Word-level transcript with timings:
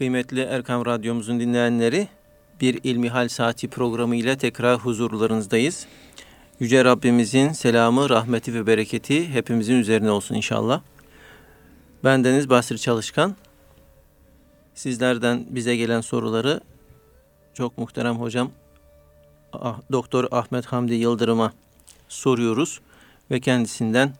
Kıymetli 0.00 0.40
Erkam 0.40 0.86
Radyomuzun 0.86 1.40
dinleyenleri, 1.40 2.08
bir 2.60 2.80
İlmihal 2.84 3.28
Saati 3.28 3.68
programı 3.68 4.16
ile 4.16 4.38
tekrar 4.38 4.78
huzurlarınızdayız. 4.78 5.86
Yüce 6.60 6.84
Rabbimizin 6.84 7.52
selamı, 7.52 8.10
rahmeti 8.10 8.54
ve 8.54 8.66
bereketi 8.66 9.28
hepimizin 9.28 9.74
üzerine 9.74 10.10
olsun 10.10 10.34
inşallah. 10.34 10.80
Ben 12.04 12.24
Deniz 12.24 12.50
Basri 12.50 12.78
Çalışkan. 12.78 13.36
Sizlerden 14.74 15.46
bize 15.50 15.76
gelen 15.76 16.00
soruları 16.00 16.60
çok 17.54 17.78
muhterem 17.78 18.14
hocam 18.14 18.50
ah, 19.52 19.78
Doktor 19.92 20.28
Ahmet 20.30 20.66
Hamdi 20.66 20.94
Yıldırım'a 20.94 21.52
soruyoruz 22.08 22.80
ve 23.30 23.40
kendisinden 23.40 24.14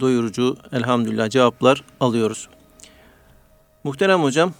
doyurucu 0.00 0.56
elhamdülillah 0.72 1.30
cevaplar 1.30 1.84
alıyoruz. 2.00 2.48
Muhterem 3.84 4.22
hocam 4.22 4.52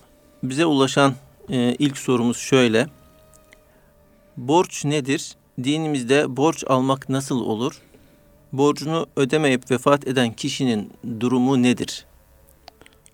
bize 0.42 0.66
ulaşan 0.66 1.14
e, 1.50 1.74
ilk 1.78 1.98
sorumuz 1.98 2.36
şöyle. 2.36 2.86
Borç 4.36 4.84
nedir? 4.84 5.36
Dinimizde 5.64 6.36
borç 6.36 6.64
almak 6.66 7.08
nasıl 7.08 7.40
olur? 7.40 7.80
Borcunu 8.52 9.06
ödemeyip 9.16 9.70
vefat 9.70 10.06
eden 10.06 10.32
kişinin 10.32 10.92
durumu 11.20 11.62
nedir? 11.62 12.06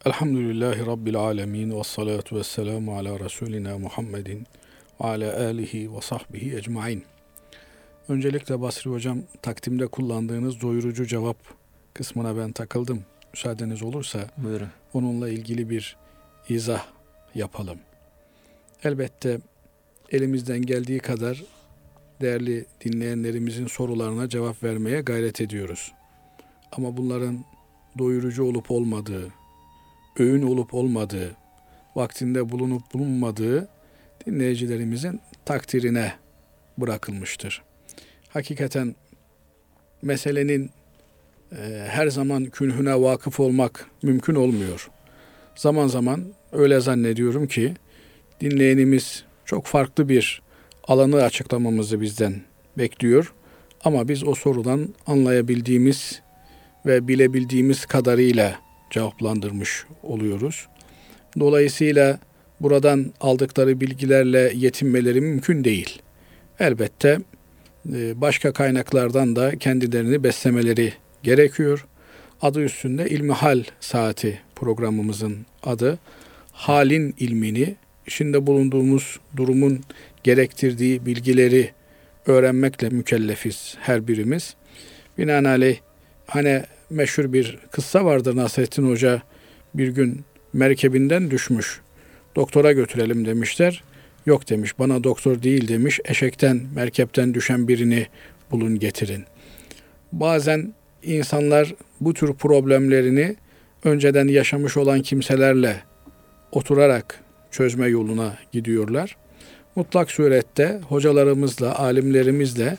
Elhamdülillahi 0.04 0.86
Rabbil 0.86 1.16
alemin 1.16 1.78
ve 1.78 1.84
salatu 1.84 2.36
ve 2.36 2.44
selamu 2.44 2.96
ala 2.96 3.20
Resulina 3.20 3.78
Muhammedin 3.78 4.46
ve 5.00 5.04
ala 5.04 5.36
alihi 5.46 5.96
ve 5.96 6.00
sahbihi 6.00 6.56
ecmain. 6.56 7.04
Öncelikle 8.08 8.60
Basri 8.60 8.90
Hocam 8.90 9.18
takdimde 9.42 9.86
kullandığınız 9.86 10.60
doyurucu 10.60 11.06
cevap 11.06 11.36
kısmına 11.94 12.36
ben 12.36 12.52
takıldım. 12.52 13.02
Müsaadeniz 13.32 13.82
olursa 13.82 14.18
Buyurun. 14.36 14.68
onunla 14.94 15.28
ilgili 15.28 15.70
bir 15.70 15.96
izah 16.48 16.84
yapalım. 17.34 17.78
Elbette 18.84 19.38
elimizden 20.10 20.62
geldiği 20.62 20.98
kadar 20.98 21.44
değerli 22.20 22.64
dinleyenlerimizin 22.84 23.66
sorularına 23.66 24.28
cevap 24.28 24.62
vermeye 24.62 25.00
gayret 25.00 25.40
ediyoruz. 25.40 25.92
Ama 26.72 26.96
bunların 26.96 27.44
doyurucu 27.98 28.44
olup 28.44 28.70
olmadığı, 28.70 29.32
öğün 30.18 30.42
olup 30.42 30.74
olmadığı, 30.74 31.36
vaktinde 31.96 32.50
bulunup 32.50 32.94
bulunmadığı 32.94 33.68
dinleyicilerimizin 34.26 35.20
takdirine 35.44 36.12
bırakılmıştır. 36.78 37.62
Hakikaten 38.28 38.94
meselenin 40.02 40.70
e, 41.52 41.86
her 41.88 42.08
zaman 42.08 42.44
künhüne 42.44 43.00
vakıf 43.00 43.40
olmak 43.40 43.90
mümkün 44.02 44.34
olmuyor. 44.34 44.90
Zaman 45.56 45.86
zaman 45.86 46.24
öyle 46.52 46.80
zannediyorum 46.80 47.46
ki 47.46 47.74
dinleyenimiz 48.40 49.24
çok 49.44 49.66
farklı 49.66 50.08
bir 50.08 50.42
alanı 50.88 51.22
açıklamamızı 51.22 52.00
bizden 52.00 52.34
bekliyor. 52.78 53.32
Ama 53.84 54.08
biz 54.08 54.24
o 54.24 54.34
sorudan 54.34 54.94
anlayabildiğimiz 55.06 56.22
ve 56.86 57.08
bilebildiğimiz 57.08 57.86
kadarıyla 57.86 58.60
cevaplandırmış 58.90 59.84
oluyoruz. 60.02 60.66
Dolayısıyla 61.40 62.18
buradan 62.60 63.12
aldıkları 63.20 63.80
bilgilerle 63.80 64.52
yetinmeleri 64.54 65.20
mümkün 65.20 65.64
değil. 65.64 66.02
Elbette 66.58 67.18
e, 67.92 68.20
başka 68.20 68.52
kaynaklardan 68.52 69.36
da 69.36 69.58
kendilerini 69.58 70.24
beslemeleri 70.24 70.92
gerekiyor. 71.22 71.86
Adı 72.42 72.60
üstünde 72.60 73.10
İlmihal 73.10 73.64
Saati 73.80 74.40
programımızın 74.64 75.36
adı. 75.62 75.98
Halin 76.52 77.14
ilmini, 77.18 77.74
içinde 78.06 78.46
bulunduğumuz 78.46 79.20
durumun 79.36 79.80
gerektirdiği 80.22 81.06
bilgileri 81.06 81.70
öğrenmekle 82.26 82.88
mükellefiz 82.88 83.76
her 83.80 84.08
birimiz. 84.08 84.54
Binaenaleyh 85.18 85.78
hani 86.26 86.62
meşhur 86.90 87.32
bir 87.32 87.58
kıssa 87.70 88.04
vardır 88.04 88.36
Nasrettin 88.36 88.90
Hoca 88.90 89.22
bir 89.74 89.88
gün 89.88 90.24
merkebinden 90.52 91.30
düşmüş. 91.30 91.80
Doktora 92.36 92.72
götürelim 92.72 93.26
demişler. 93.26 93.82
Yok 94.26 94.50
demiş 94.50 94.78
bana 94.78 95.04
doktor 95.04 95.42
değil 95.42 95.68
demiş. 95.68 96.00
Eşekten 96.04 96.60
merkepten 96.74 97.34
düşen 97.34 97.68
birini 97.68 98.06
bulun 98.50 98.78
getirin. 98.78 99.24
Bazen 100.12 100.74
insanlar 101.02 101.74
bu 102.00 102.14
tür 102.14 102.34
problemlerini 102.34 103.36
önceden 103.84 104.28
yaşamış 104.28 104.76
olan 104.76 105.02
kimselerle 105.02 105.82
oturarak 106.52 107.20
çözme 107.50 107.86
yoluna 107.86 108.38
gidiyorlar. 108.52 109.16
Mutlak 109.76 110.10
surette 110.10 110.80
hocalarımızla, 110.88 111.78
alimlerimizle 111.78 112.76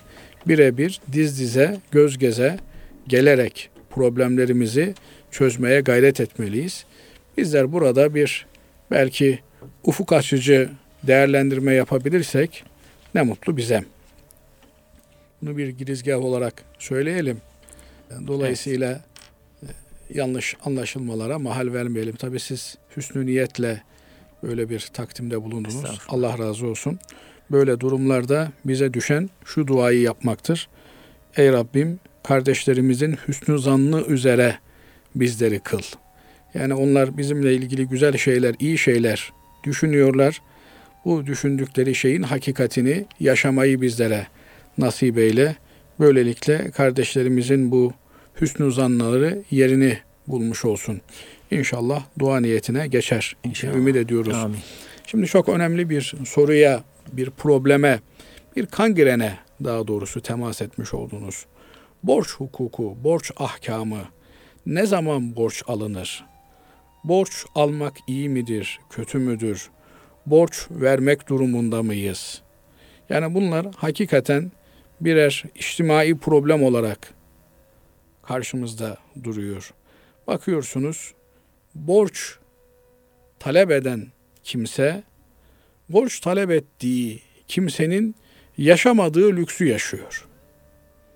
birebir 0.48 1.02
diz 1.12 1.40
dize, 1.40 1.80
göz 1.92 2.18
geze 2.18 2.58
gelerek 3.08 3.70
problemlerimizi 3.90 4.94
çözmeye 5.32 5.82
gayret 5.82 6.20
etmeliyiz. 6.20 6.86
Bizler 7.38 7.72
burada 7.72 8.16
bir 8.16 8.46
belki 8.92 9.40
ufuk 9.84 10.14
açıcı 10.14 10.70
değerlendirme 11.04 11.74
yapabilirsek 11.74 12.64
ne 13.16 13.22
mutlu 13.22 13.58
bize. 13.58 13.84
Bunu 15.42 15.58
bir 15.58 15.68
girizgah 15.68 16.18
olarak 16.18 16.64
söyleyelim. 16.80 17.38
Dolayısıyla 18.28 18.90
evet. 18.90 19.15
Yanlış 20.14 20.56
anlaşılmalara 20.66 21.40
mahal 21.40 21.74
vermeyelim. 21.74 22.16
Tabii 22.16 22.40
siz 22.40 22.78
hüsnü 22.98 23.26
niyetle 23.26 23.84
böyle 24.44 24.70
bir 24.70 24.80
takdimde 24.94 25.44
bulundunuz. 25.44 26.00
Allah 26.08 26.38
razı 26.38 26.68
olsun. 26.68 27.00
Böyle 27.52 27.80
durumlarda 27.80 28.52
bize 28.66 28.94
düşen 28.94 29.30
şu 29.46 29.68
duayı 29.68 30.02
yapmaktır. 30.02 30.70
Ey 31.38 31.52
Rabbim 31.52 32.00
kardeşlerimizin 32.24 33.18
hüsnü 33.28 33.60
zannı 33.60 34.02
üzere 34.02 34.60
bizleri 35.16 35.60
kıl. 35.60 35.82
Yani 36.54 36.74
onlar 36.74 37.18
bizimle 37.18 37.54
ilgili 37.54 37.88
güzel 37.88 38.18
şeyler, 38.18 38.56
iyi 38.60 38.78
şeyler 38.78 39.34
düşünüyorlar. 39.64 40.42
Bu 41.06 41.26
düşündükleri 41.26 41.96
şeyin 41.96 42.24
hakikatini 42.24 43.06
yaşamayı 43.20 43.82
bizlere 43.82 44.28
nasip 44.78 45.18
eyle. 45.18 45.56
Böylelikle 46.00 46.72
kardeşlerimizin 46.72 47.72
bu 47.72 47.94
hüsnü 48.42 48.72
zanları 48.72 49.44
yerini 49.52 49.98
bulmuş 50.28 50.66
olsun. 50.66 51.02
İnşallah 51.52 52.04
dua 52.20 52.40
niyetine 52.40 52.88
geçer. 52.88 53.36
İnşallah. 53.44 53.76
Ümit 53.76 53.96
ediyoruz. 53.96 54.36
Amin. 54.36 54.60
Şimdi 55.08 55.26
çok 55.26 55.50
önemli 55.50 55.90
bir 55.90 56.16
soruya, 56.26 56.84
bir 57.12 57.30
probleme, 57.30 58.00
bir 58.56 58.66
kangirene 58.66 59.38
daha 59.64 59.88
doğrusu 59.88 60.22
temas 60.22 60.62
etmiş 60.62 60.94
oldunuz. 60.94 61.46
Borç 62.04 62.34
hukuku, 62.34 62.98
borç 63.04 63.32
ahkamı 63.38 64.02
ne 64.66 64.86
zaman 64.86 65.36
borç 65.36 65.64
alınır? 65.68 66.26
Borç 67.04 67.46
almak 67.56 67.94
iyi 68.08 68.30
midir, 68.30 68.80
kötü 68.90 69.18
müdür? 69.18 69.70
Borç 70.26 70.68
vermek 70.70 71.30
durumunda 71.30 71.84
mıyız? 71.84 72.42
Yani 73.10 73.34
bunlar 73.34 73.68
hakikaten 73.76 74.52
birer 75.02 75.44
içtimai 75.56 76.18
problem 76.18 76.64
olarak 76.64 77.15
karşımızda 78.28 78.98
duruyor. 79.24 79.74
Bakıyorsunuz 80.28 81.14
borç 81.76 82.38
talep 83.40 83.72
eden 83.72 84.08
kimse 84.44 85.04
borç 85.90 86.20
talep 86.20 86.52
ettiği 86.52 87.22
kimsenin 87.48 88.16
yaşamadığı 88.58 89.36
lüksü 89.36 89.66
yaşıyor. 89.66 90.28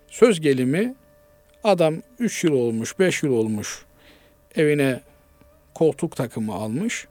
Söz 0.08 0.42
gelimi 0.42 0.96
adam 1.64 1.96
3 2.20 2.44
yıl 2.44 2.54
olmuş, 2.54 3.00
5 3.00 3.24
yıl 3.24 3.32
olmuş 3.32 3.86
evine 4.56 5.02
koltuk 5.74 6.16
takımı 6.16 6.54
almış. 6.54 7.08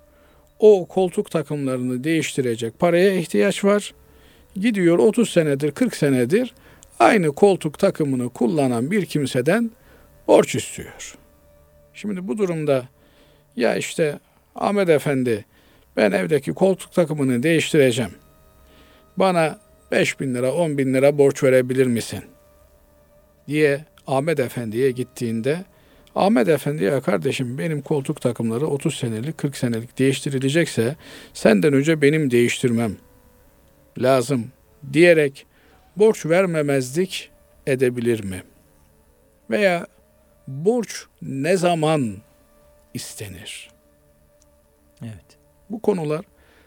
O 0.58 0.87
koltuk 0.87 1.31
takımlarını 1.31 2.05
değiştirecek 2.05 2.78
paraya 2.78 3.14
ihtiyaç 3.14 3.64
var. 3.64 3.94
Gidiyor 4.56 4.99
30 4.99 5.31
senedir, 5.31 5.70
40 5.70 5.96
senedir 5.96 6.55
aynı 6.99 7.34
koltuk 7.34 7.78
takımını 7.78 8.28
kullanan 8.28 8.90
bir 8.90 9.06
kimseden 9.06 9.70
borç 10.28 10.54
istiyor. 10.54 11.16
Şimdi 11.94 12.28
bu 12.28 12.38
durumda 12.38 12.88
ya 13.56 13.76
işte 13.76 14.19
Ahmet 14.54 14.88
Efendi 14.88 15.44
ben 15.96 16.12
evdeki 16.12 16.54
koltuk 16.54 16.92
takımını 16.92 17.42
değiştireceğim. 17.42 18.12
Bana 19.16 19.58
5 19.90 20.20
bin 20.20 20.34
lira 20.34 20.52
10 20.52 20.78
bin 20.78 20.94
lira 20.94 21.19
borç 21.19 21.42
verebilir 21.42 21.86
misin? 21.86 22.25
diye 23.48 23.84
Ahmet 24.06 24.40
Efendi'ye 24.40 24.90
gittiğinde 24.90 25.64
Ahmet 26.14 26.48
Efendi 26.48 26.84
ya 26.84 27.00
kardeşim 27.00 27.58
benim 27.58 27.82
koltuk 27.82 28.20
takımları 28.20 28.66
30 28.66 28.94
senelik 28.94 29.38
40 29.38 29.56
senelik 29.56 29.98
değiştirilecekse 29.98 30.96
senden 31.32 31.72
önce 31.72 32.02
benim 32.02 32.31
değiştirmem 32.31 32.96
lazım 33.98 34.46
diyerek 34.92 35.46
borç 35.96 36.26
vermemezlik 36.26 37.31
edebilir 37.66 38.24
mi? 38.24 38.42
Veya 39.50 39.86
borç 40.48 41.06
ne 41.22 41.56
zaman 41.56 42.16
istenir? 42.94 43.70
Evet. 45.02 45.38
Bu 45.70 45.82
konular 45.82 46.24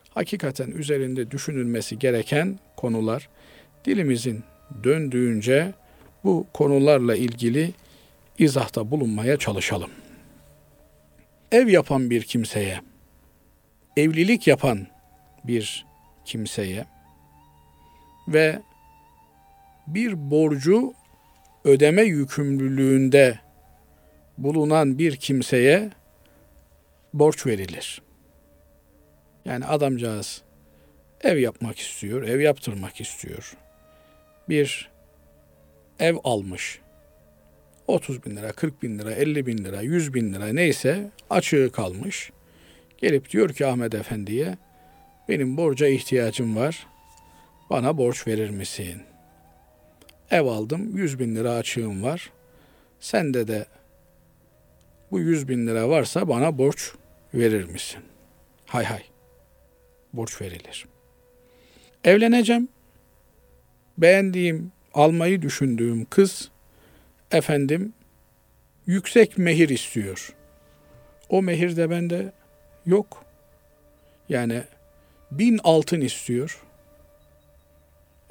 hakikaten 0.09 0.71
üzerinde 0.71 1.31
düşünülmesi 1.31 1.99
gereken 1.99 2.59
konular. 2.77 3.29
Dilimizin 3.85 4.43
döndüğünce 4.83 5.73
bu 6.23 6.47
konularla 6.53 7.15
ilgili 7.15 7.73
izahta 8.37 8.91
bulunmaya 8.91 9.37
çalışalım. 9.37 9.91
Ev 11.51 11.67
yapan 11.67 12.09
bir 12.09 12.23
kimseye, 12.23 12.81
evlilik 13.97 14.47
yapan 14.47 14.87
bir 15.43 15.85
kimseye 16.25 16.85
ve 18.27 18.59
bir 19.87 20.31
borcu 20.31 20.93
ödeme 21.63 22.01
yükümlülüğünde 22.01 23.39
bulunan 24.37 24.97
bir 24.97 25.15
kimseye 25.15 25.89
borç 27.13 27.45
verilir. 27.45 28.01
Yani 29.45 29.65
adamcağız 29.65 30.41
ev 31.21 31.37
yapmak 31.37 31.79
istiyor, 31.79 32.23
ev 32.23 32.39
yaptırmak 32.39 33.01
istiyor. 33.01 33.57
Bir 34.49 34.89
ev 35.99 36.15
almış. 36.23 36.79
30 37.87 38.25
bin 38.25 38.35
lira, 38.35 38.51
40 38.51 38.83
bin 38.83 38.99
lira, 38.99 39.11
50 39.11 39.45
bin 39.45 39.57
lira, 39.57 39.81
100 39.81 40.13
bin 40.13 40.33
lira 40.33 40.47
neyse 40.47 41.11
açığı 41.29 41.71
kalmış. 41.73 42.31
Gelip 42.97 43.29
diyor 43.29 43.49
ki 43.49 43.65
Ahmet 43.65 43.95
Efendi'ye 43.95 44.57
benim 45.29 45.57
borca 45.57 45.87
ihtiyacım 45.87 46.55
var. 46.55 46.87
Bana 47.69 47.97
borç 47.97 48.27
verir 48.27 48.49
misin? 48.49 49.01
Ev 50.31 50.45
aldım 50.45 50.97
100 50.97 51.19
bin 51.19 51.35
lira 51.35 51.51
açığım 51.51 52.03
var. 52.03 52.29
Sende 52.99 53.47
de 53.47 53.65
bu 55.11 55.19
100 55.19 55.47
bin 55.47 55.67
lira 55.67 55.89
varsa 55.89 56.27
bana 56.27 56.57
borç 56.57 56.91
verir 57.33 57.65
misin? 57.65 58.01
Hay 58.65 58.85
hay. 58.85 59.03
Borç 60.13 60.41
verilir. 60.41 60.85
Evleneceğim. 62.03 62.69
Beğendiğim, 63.97 64.71
almayı 64.93 65.41
düşündüğüm 65.41 66.05
kız 66.05 66.51
efendim 67.31 67.93
yüksek 68.85 69.37
mehir 69.37 69.69
istiyor. 69.69 70.35
O 71.29 71.41
mehir 71.41 71.77
de 71.77 71.89
bende 71.89 72.33
yok. 72.85 73.25
Yani 74.29 74.63
bin 75.31 75.59
altın 75.63 76.01
istiyor. 76.01 76.61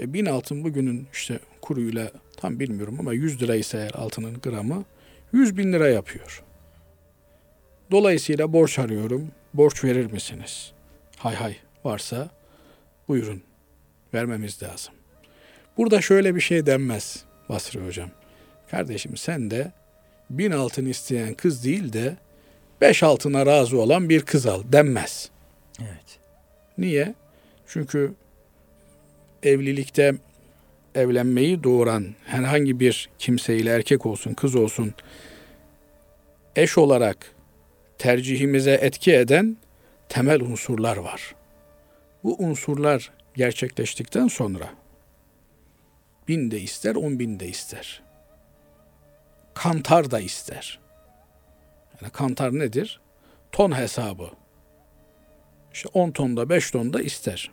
E 0.00 0.12
bin 0.12 0.26
altın 0.26 0.64
bugünün 0.64 1.08
işte 1.12 1.38
kuruyla 1.60 2.10
tam 2.36 2.60
bilmiyorum 2.60 2.96
ama 3.00 3.12
100 3.12 3.42
lira 3.42 3.54
ise 3.54 3.78
eğer 3.78 3.94
altının 3.94 4.40
gramı 4.40 4.84
100 5.32 5.56
bin 5.56 5.72
lira 5.72 5.88
yapıyor. 5.88 6.42
Dolayısıyla 7.90 8.52
borç 8.52 8.78
arıyorum. 8.78 9.28
Borç 9.54 9.84
verir 9.84 10.12
misiniz? 10.12 10.72
Hay 11.16 11.34
hay 11.34 11.56
varsa 11.84 12.30
buyurun 13.08 13.42
vermemiz 14.14 14.62
lazım. 14.62 14.94
Burada 15.76 16.00
şöyle 16.00 16.34
bir 16.34 16.40
şey 16.40 16.66
denmez 16.66 17.24
Basri 17.48 17.86
Hocam. 17.86 18.10
Kardeşim 18.70 19.16
sen 19.16 19.50
de 19.50 19.72
bin 20.30 20.50
altın 20.50 20.86
isteyen 20.86 21.34
kız 21.34 21.64
değil 21.64 21.92
de 21.92 22.16
beş 22.80 23.02
altına 23.02 23.46
razı 23.46 23.80
olan 23.80 24.08
bir 24.08 24.22
kız 24.22 24.46
al 24.46 24.62
denmez. 24.72 25.30
Evet. 25.80 26.18
Niye? 26.78 27.14
Çünkü 27.66 28.14
evlilikte 29.42 30.14
evlenmeyi 30.94 31.64
doğuran 31.64 32.06
herhangi 32.26 32.80
bir 32.80 33.08
kimseyle 33.18 33.70
erkek 33.70 34.06
olsun 34.06 34.34
kız 34.34 34.54
olsun 34.54 34.94
eş 36.56 36.78
olarak 36.78 37.34
tercihimize 38.00 38.72
etki 38.72 39.14
eden 39.14 39.56
temel 40.08 40.40
unsurlar 40.40 40.96
var. 40.96 41.34
Bu 42.24 42.36
unsurlar 42.38 43.10
gerçekleştikten 43.34 44.28
sonra 44.28 44.70
bin 46.28 46.50
de 46.50 46.60
ister, 46.60 46.94
on 46.94 47.18
bin 47.18 47.40
de 47.40 47.48
ister. 47.48 48.02
Kantar 49.54 50.10
da 50.10 50.20
ister. 50.20 50.80
Yani 52.00 52.12
kantar 52.12 52.58
nedir? 52.58 53.00
Ton 53.52 53.76
hesabı. 53.78 54.30
İşte 55.72 55.88
10 55.94 56.10
tonda 56.10 56.48
5 56.48 56.70
tonda 56.70 57.02
ister. 57.02 57.50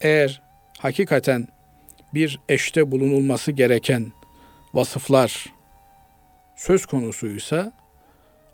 Eğer 0.00 0.42
hakikaten 0.78 1.48
bir 2.14 2.40
eşte 2.48 2.90
bulunulması 2.90 3.52
gereken 3.52 4.12
vasıflar 4.74 5.46
söz 6.56 6.86
konusuysa 6.86 7.81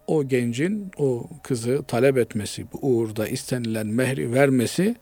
o 0.09 0.29
gencin 0.29 0.91
o 0.99 1.27
kızı 1.43 1.83
talep 1.89 2.19
etmesi, 2.19 2.65
bu 2.73 2.79
uğurda 2.83 3.29
istenilen 3.29 3.87
mehri 3.87 4.33
vermesi 4.33 4.97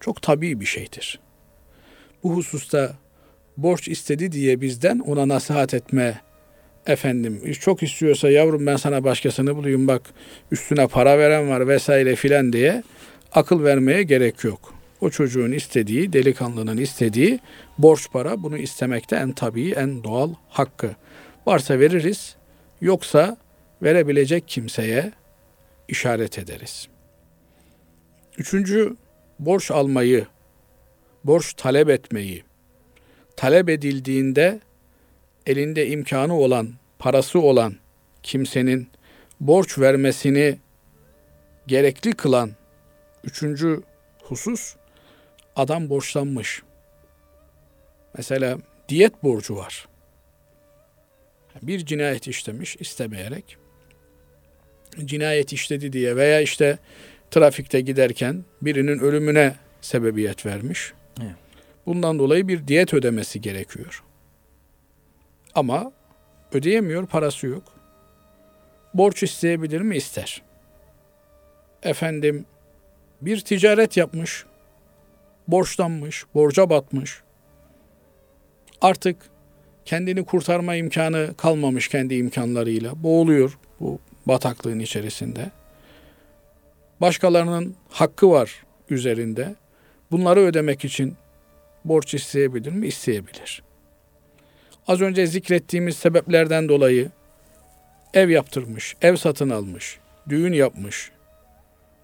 çok 0.00 0.22
tabii 0.22 0.60
bir 0.60 0.64
şeydir. 0.64 1.20
Bu 2.22 2.36
hususta 2.36 2.96
borç 3.56 3.88
istedi 3.88 4.32
diye 4.32 4.60
bizden 4.60 4.98
ona 4.98 5.28
nasihat 5.28 5.74
etme 5.74 6.20
efendim 6.86 7.52
çok 7.60 7.82
istiyorsa 7.82 8.30
yavrum 8.30 8.66
ben 8.66 8.76
sana 8.76 9.04
başkasını 9.04 9.56
bulayım 9.56 9.88
bak 9.88 10.02
üstüne 10.50 10.86
para 10.86 11.18
veren 11.18 11.48
var 11.48 11.68
vesaire 11.68 12.16
filan 12.16 12.52
diye 12.52 12.82
akıl 13.32 13.64
vermeye 13.64 14.02
gerek 14.02 14.44
yok. 14.44 14.74
O 15.00 15.10
çocuğun 15.10 15.52
istediği, 15.52 16.12
delikanlının 16.12 16.76
istediği 16.76 17.40
borç 17.78 18.10
para 18.12 18.42
bunu 18.42 18.58
istemekte 18.58 19.16
en 19.16 19.32
tabii, 19.32 19.70
en 19.70 20.04
doğal 20.04 20.30
hakkı. 20.48 20.90
Varsa 21.46 21.78
veririz, 21.78 22.36
yoksa 22.80 23.36
verebilecek 23.82 24.48
kimseye 24.48 25.12
işaret 25.88 26.38
ederiz. 26.38 26.88
Üçüncü, 28.38 28.96
borç 29.38 29.70
almayı, 29.70 30.26
borç 31.24 31.54
talep 31.54 31.88
etmeyi, 31.88 32.44
talep 33.36 33.68
edildiğinde 33.68 34.60
elinde 35.46 35.86
imkanı 35.86 36.34
olan, 36.34 36.74
parası 36.98 37.40
olan 37.40 37.74
kimsenin 38.22 38.88
borç 39.40 39.78
vermesini 39.78 40.58
gerekli 41.66 42.12
kılan 42.12 42.50
üçüncü 43.24 43.82
husus 44.22 44.76
adam 45.56 45.90
borçlanmış. 45.90 46.62
Mesela 48.16 48.58
diyet 48.88 49.22
borcu 49.22 49.56
var. 49.56 49.88
Bir 51.62 51.86
cinayet 51.86 52.28
işlemiş 52.28 52.76
istemeyerek. 52.76 53.56
Cinayet 55.04 55.52
işledi 55.52 55.92
diye 55.92 56.16
veya 56.16 56.40
işte 56.40 56.78
trafikte 57.30 57.80
giderken 57.80 58.44
birinin 58.62 58.98
ölümüne 58.98 59.54
sebebiyet 59.80 60.46
vermiş. 60.46 60.92
Evet. 61.20 61.32
Bundan 61.86 62.18
dolayı 62.18 62.48
bir 62.48 62.68
diyet 62.68 62.94
ödemesi 62.94 63.40
gerekiyor. 63.40 64.02
Ama 65.54 65.92
ödeyemiyor, 66.52 67.06
parası 67.06 67.46
yok. 67.46 67.62
Borç 68.94 69.22
isteyebilir 69.22 69.80
mi? 69.80 69.96
İster. 69.96 70.42
Efendim 71.82 72.46
bir 73.20 73.40
ticaret 73.40 73.96
yapmış, 73.96 74.44
borçlanmış, 75.48 76.24
borca 76.34 76.70
batmış. 76.70 77.22
Artık 78.80 79.16
kendini 79.84 80.24
kurtarma 80.24 80.74
imkanı 80.74 81.34
kalmamış 81.36 81.88
kendi 81.88 82.14
imkanlarıyla. 82.14 83.02
Boğuluyor 83.02 83.58
bu 83.80 83.98
bataklığın 84.28 84.78
içerisinde. 84.78 85.50
Başkalarının 87.00 87.76
hakkı 87.90 88.30
var 88.30 88.64
üzerinde. 88.90 89.54
Bunları 90.10 90.40
ödemek 90.40 90.84
için 90.84 91.16
borç 91.84 92.14
isteyebilir 92.14 92.72
mi? 92.72 92.86
İsteyebilir. 92.86 93.62
Az 94.88 95.00
önce 95.00 95.26
zikrettiğimiz 95.26 95.96
sebeplerden 95.96 96.68
dolayı 96.68 97.10
ev 98.14 98.28
yaptırmış, 98.28 98.96
ev 99.02 99.16
satın 99.16 99.50
almış, 99.50 99.98
düğün 100.28 100.52
yapmış, 100.52 101.10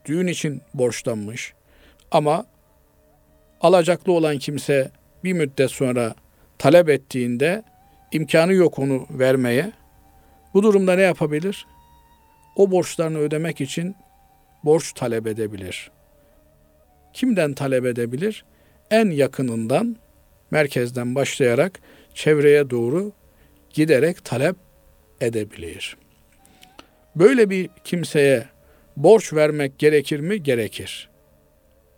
düğün 0.04 0.26
için 0.26 0.62
borçlanmış 0.74 1.52
ama 2.10 2.46
alacaklı 3.60 4.12
olan 4.12 4.38
kimse 4.38 4.90
bir 5.24 5.32
müddet 5.32 5.70
sonra 5.70 6.14
talep 6.58 6.88
ettiğinde 6.88 7.62
imkanı 8.12 8.52
yok 8.52 8.78
onu 8.78 9.06
vermeye. 9.10 9.72
Bu 10.54 10.62
durumda 10.62 10.94
ne 10.94 11.02
yapabilir? 11.02 11.66
O 12.56 12.70
borçlarını 12.70 13.18
ödemek 13.18 13.60
için 13.60 13.96
borç 14.64 14.92
talep 14.92 15.26
edebilir. 15.26 15.90
Kimden 17.12 17.54
talep 17.54 17.86
edebilir? 17.86 18.44
En 18.90 19.10
yakınından, 19.10 19.96
merkezden 20.50 21.14
başlayarak 21.14 21.80
çevreye 22.14 22.70
doğru 22.70 23.12
giderek 23.70 24.24
talep 24.24 24.56
edebilir. 25.20 25.96
Böyle 27.16 27.50
bir 27.50 27.70
kimseye 27.84 28.44
borç 28.96 29.32
vermek 29.32 29.78
gerekir 29.78 30.20
mi? 30.20 30.42
Gerekir. 30.42 31.10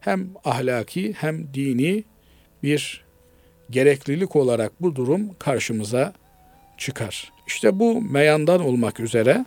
Hem 0.01 0.31
ahlaki 0.45 1.13
hem 1.13 1.55
dini 1.55 2.05
bir 2.63 3.05
gereklilik 3.71 4.37
olarak 4.37 4.83
bu 4.83 4.97
durum 4.97 5.35
karşımıza 5.39 6.13
çıkar. 6.79 7.33
İşte 7.47 7.79
bu 7.79 8.03
meyandan 8.03 8.61
olmak 8.61 9.01
üzere 9.01 9.45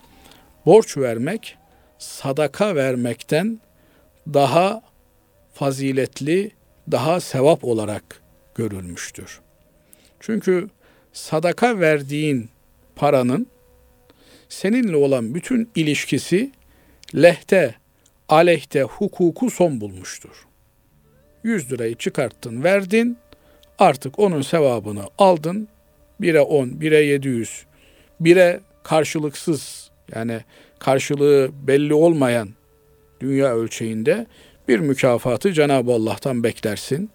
borç 0.65 0.97
vermek 0.97 1.57
sadaka 1.97 2.75
vermekten 2.75 3.59
daha 4.33 4.81
faziletli, 5.53 6.51
daha 6.91 7.19
sevap 7.19 7.63
olarak 7.63 8.21
görülmüştür. 8.55 9.39
Çünkü 10.19 10.69
sadaka 11.13 11.79
verdiğin 11.79 12.49
paranın 12.95 13.47
seninle 14.49 14.95
olan 14.95 15.35
bütün 15.35 15.69
ilişkisi 15.75 16.51
lehte, 17.15 17.75
aleyhte, 18.29 18.81
hukuku 18.81 19.49
son 19.49 19.81
bulmuştur. 19.81 20.47
100 21.43 21.71
lirayı 21.71 21.95
çıkarttın, 21.95 22.63
verdin, 22.63 23.17
artık 23.79 24.19
onun 24.19 24.41
sevabını 24.41 25.03
aldın. 25.17 25.67
1'e 26.21 26.39
10, 26.39 26.67
1'e 26.67 27.03
700, 27.03 27.65
1'e 28.21 28.59
karşılıksız 28.83 29.88
yani 30.15 30.41
karşılığı 30.79 31.49
belli 31.67 31.93
olmayan 31.93 32.49
dünya 33.21 33.55
ölçeğinde 33.55 34.25
bir 34.67 34.79
mükafatı 34.79 35.53
Cenab-ı 35.53 35.91
Allah'tan 35.91 36.43
beklersin. 36.43 37.09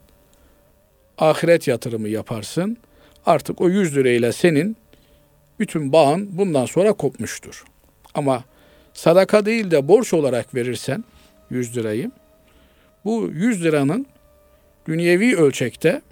Ahiret 1.18 1.68
yatırımı 1.68 2.08
yaparsın. 2.08 2.76
Artık 3.26 3.60
o 3.60 3.68
100 3.68 3.96
lirayla 3.96 4.32
senin 4.32 4.76
bütün 5.58 5.92
bağın 5.92 6.38
bundan 6.38 6.66
sonra 6.66 6.92
kopmuştur. 6.92 7.64
Ama 8.14 8.44
sadaka 8.92 9.46
değil 9.46 9.70
de 9.70 9.88
borç 9.88 10.12
olarak 10.12 10.54
verirsen 10.54 11.04
100 11.50 11.76
lirayı 11.76 12.10
bu 13.04 13.30
100 13.32 13.64
liranın 13.64 14.06
dünyevi 14.86 15.36
ölçekte 15.36 16.02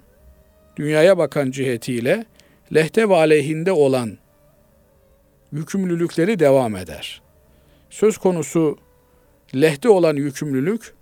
dünyaya 0.77 1.17
bakan 1.17 1.51
cihetiyle 1.51 2.25
lehte 2.73 3.09
ve 3.09 3.15
aleyhinde 3.15 3.71
olan 3.71 4.17
yükümlülükleri 5.53 6.39
devam 6.39 6.75
eder. 6.75 7.21
Söz 7.89 8.17
konusu 8.17 8.77
lehte 9.55 9.89
olan 9.89 10.15
yükümlülük 10.15 10.93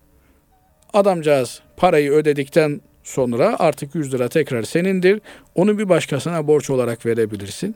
adamcağız 0.94 1.62
parayı 1.78 2.12
ödedikten 2.12 2.82
sonra 3.04 3.56
artık 3.60 3.96
100 3.96 4.14
lira 4.14 4.28
tekrar 4.30 4.64
senindir. 4.64 5.22
Onu 5.56 5.78
bir 5.78 5.90
başkasına 5.90 6.48
borç 6.48 6.70
olarak 6.70 7.06
verebilirsin. 7.06 7.76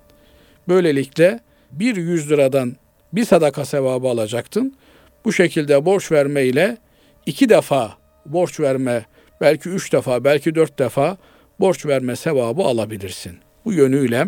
Böylelikle 0.68 1.40
bir 1.72 1.96
100 1.96 2.32
liradan 2.32 2.76
bir 3.14 3.26
sadaka 3.26 3.66
sevabı 3.66 4.08
alacaktın. 4.08 4.76
Bu 5.26 5.34
şekilde 5.34 5.86
borç 5.86 6.12
verme 6.12 6.44
ile 6.44 6.78
iki 7.26 7.50
defa 7.50 7.98
borç 8.26 8.60
verme, 8.60 9.06
belki 9.42 9.70
üç 9.70 9.94
defa, 9.94 10.24
belki 10.24 10.56
dört 10.56 10.80
defa 10.80 11.18
borç 11.60 11.86
verme 11.86 12.16
sevabı 12.16 12.62
alabilirsin. 12.62 13.38
Bu 13.66 13.74
yönüyle 13.74 14.28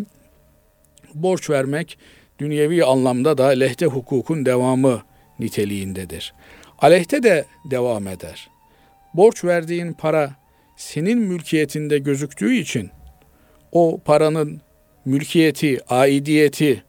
borç 1.14 1.50
vermek 1.50 1.98
dünyevi 2.38 2.84
anlamda 2.84 3.38
da 3.38 3.46
lehte 3.46 3.86
hukukun 3.86 4.46
devamı 4.46 5.02
niteliğindedir. 5.38 6.34
Aleyhte 6.78 7.22
de 7.22 7.44
devam 7.70 8.08
eder. 8.08 8.50
Borç 9.14 9.44
verdiğin 9.44 9.92
para 9.92 10.30
senin 10.76 11.18
mülkiyetinde 11.18 11.98
gözüktüğü 11.98 12.54
için 12.54 12.90
o 13.72 14.00
paranın 14.04 14.60
mülkiyeti, 15.04 15.80
aidiyeti, 15.88 16.84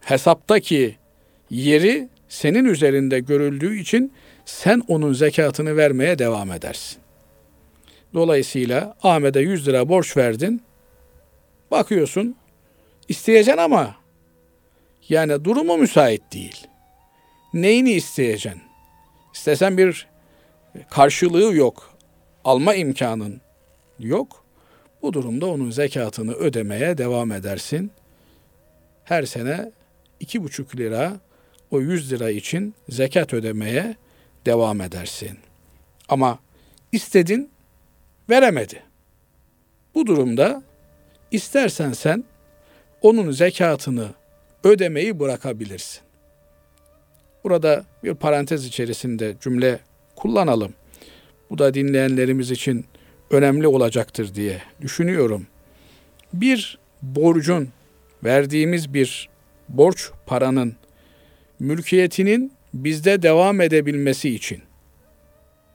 hesaptaki 0.00 0.96
yeri 1.50 2.08
senin 2.28 2.64
üzerinde 2.64 3.20
görüldüğü 3.20 3.78
için 3.78 4.12
sen 4.44 4.82
onun 4.88 5.12
zekatını 5.12 5.76
vermeye 5.76 6.18
devam 6.18 6.52
edersin. 6.52 6.98
Dolayısıyla 8.14 8.96
Ahmet'e 9.02 9.40
100 9.40 9.68
lira 9.68 9.88
borç 9.88 10.16
verdin. 10.16 10.62
Bakıyorsun 11.70 12.36
isteyeceksin 13.08 13.62
ama 13.62 14.03
yani 15.08 15.44
durumu 15.44 15.76
müsait 15.78 16.32
değil. 16.32 16.66
Neyini 17.54 17.90
isteyeceksin? 17.90 18.62
İstesen 19.34 19.78
bir 19.78 20.06
karşılığı 20.90 21.54
yok. 21.54 21.96
Alma 22.44 22.74
imkanın 22.74 23.40
yok. 23.98 24.44
Bu 25.02 25.12
durumda 25.12 25.46
onun 25.46 25.70
zekatını 25.70 26.32
ödemeye 26.32 26.98
devam 26.98 27.32
edersin. 27.32 27.90
Her 29.04 29.22
sene 29.22 29.72
iki 30.20 30.42
buçuk 30.42 30.76
lira 30.76 31.16
o 31.70 31.80
100 31.80 32.12
lira 32.12 32.30
için 32.30 32.74
zekat 32.88 33.34
ödemeye 33.34 33.96
devam 34.46 34.80
edersin. 34.80 35.38
Ama 36.08 36.38
istedin 36.92 37.50
veremedi. 38.30 38.82
Bu 39.94 40.06
durumda 40.06 40.62
istersen 41.30 41.92
sen 41.92 42.24
onun 43.02 43.30
zekatını 43.30 44.08
ödemeyi 44.64 45.20
bırakabilirsin. 45.20 46.00
Burada 47.44 47.84
bir 48.04 48.14
parantez 48.14 48.66
içerisinde 48.66 49.34
cümle 49.40 49.78
kullanalım. 50.16 50.74
Bu 51.50 51.58
da 51.58 51.74
dinleyenlerimiz 51.74 52.50
için 52.50 52.84
önemli 53.30 53.66
olacaktır 53.66 54.34
diye 54.34 54.62
düşünüyorum. 54.80 55.46
Bir 56.32 56.78
borcun 57.02 57.68
verdiğimiz 58.24 58.94
bir 58.94 59.28
borç 59.68 60.10
paranın 60.26 60.76
mülkiyetinin 61.60 62.52
bizde 62.74 63.22
devam 63.22 63.60
edebilmesi 63.60 64.34
için 64.34 64.62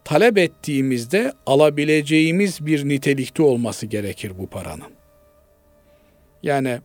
talep 0.04 0.38
ettiğimizde 0.38 1.34
alabileceğimiz 1.46 2.66
bir 2.66 2.90
nitelikte 2.90 3.44
olması 3.44 3.86
gerekir 3.86 4.32
bu 4.40 4.48
paranın. 4.48 4.92
Yani 6.44 6.80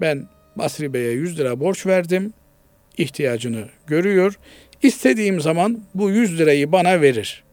ben 0.00 0.28
Basri 0.60 0.92
Bey'e 0.92 1.10
100 1.10 1.38
lira 1.38 1.60
borç 1.60 1.86
verdim. 1.86 2.32
ihtiyacını 2.98 3.64
görüyor. 3.86 4.38
İstediğim 4.82 5.40
zaman 5.40 5.80
bu 5.94 6.10
100 6.10 6.38
lirayı 6.38 6.72
bana 6.72 7.00
verir. 7.00 7.44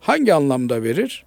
Hangi 0.00 0.34
anlamda 0.34 0.82
verir? 0.82 1.24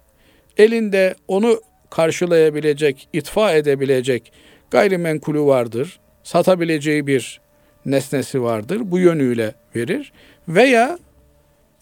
Elinde 0.56 1.14
onu 1.28 1.60
karşılayabilecek, 1.90 3.08
itfa 3.12 3.52
edebilecek 3.52 4.32
gayrimenkulü 4.70 5.40
vardır. 5.40 6.00
Satabileceği 6.22 7.06
bir 7.06 7.40
nesnesi 7.86 8.42
vardır. 8.42 8.80
Bu 8.84 8.98
yönüyle 8.98 9.54
verir. 9.76 10.12
Veya 10.48 10.98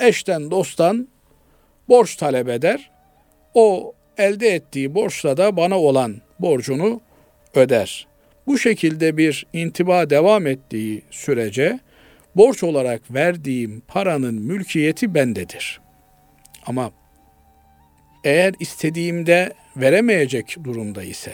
eşten 0.01 0.51
dosttan 0.51 1.09
borç 1.89 2.17
talep 2.17 2.49
eder. 2.49 2.91
O 3.55 3.95
elde 4.19 4.49
ettiği 4.49 4.95
borçla 4.95 5.37
da 5.37 5.57
bana 5.57 5.79
olan 5.79 6.17
borcunu 6.39 7.01
öder. 7.55 8.10
Bu 8.51 8.59
şekilde 8.59 9.17
bir 9.17 9.47
intiba 9.53 10.11
devam 10.11 10.47
ettiği 10.47 11.03
sürece 11.11 11.81
borç 12.37 12.63
olarak 12.63 13.15
verdiğim 13.15 13.83
paranın 13.89 14.35
mülkiyeti 14.35 15.15
bendedir. 15.15 15.81
Ama 16.67 16.91
eğer 18.25 18.55
istediğimde 18.61 19.53
veremeyecek 19.77 20.57
durumda 20.65 21.03
ise 21.03 21.33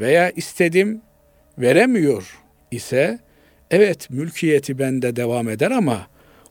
veya 0.00 0.30
istedim 0.30 1.00
veremiyor 1.58 2.38
ise 2.70 3.18
evet 3.70 4.10
mülkiyeti 4.10 4.78
bende 4.78 5.16
devam 5.16 5.48
eder 5.48 5.70
ama 5.70 6.06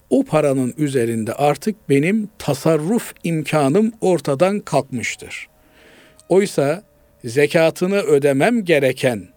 o 0.10 0.24
paranın 0.24 0.74
üzerinde 0.78 1.34
artık 1.34 1.90
benim 1.90 2.30
tasarruf 2.40 3.14
imkanım 3.24 3.92
ortadan 4.02 4.60
kalkmıştır. 4.60 5.48
Oysa 6.30 6.84
zekatını 7.26 7.98
ödemem 7.98 8.66
gereken 8.66 9.33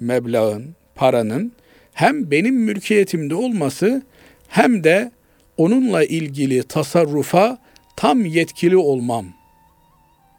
meblağın, 0.00 0.74
paranın 0.94 1.52
hem 1.92 2.30
benim 2.30 2.54
mülkiyetimde 2.54 3.34
olması 3.34 4.02
hem 4.48 4.84
de 4.84 5.12
onunla 5.56 6.04
ilgili 6.04 6.62
tasarrufa 6.62 7.58
tam 7.96 8.24
yetkili 8.24 8.76
olmam 8.76 9.26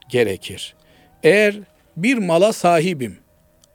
gerekir. 0.09 0.75
Eğer 1.23 1.59
bir 1.97 2.17
mala 2.17 2.53
sahibim 2.53 3.17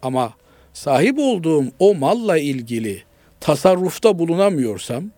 ama 0.02 0.34
sahip 0.72 1.18
olduğum 1.18 1.64
o 1.78 1.94
malla 1.94 2.38
ilgili 2.38 3.02
tasarrufta 3.40 4.18
bulunamıyorsam 4.18 5.10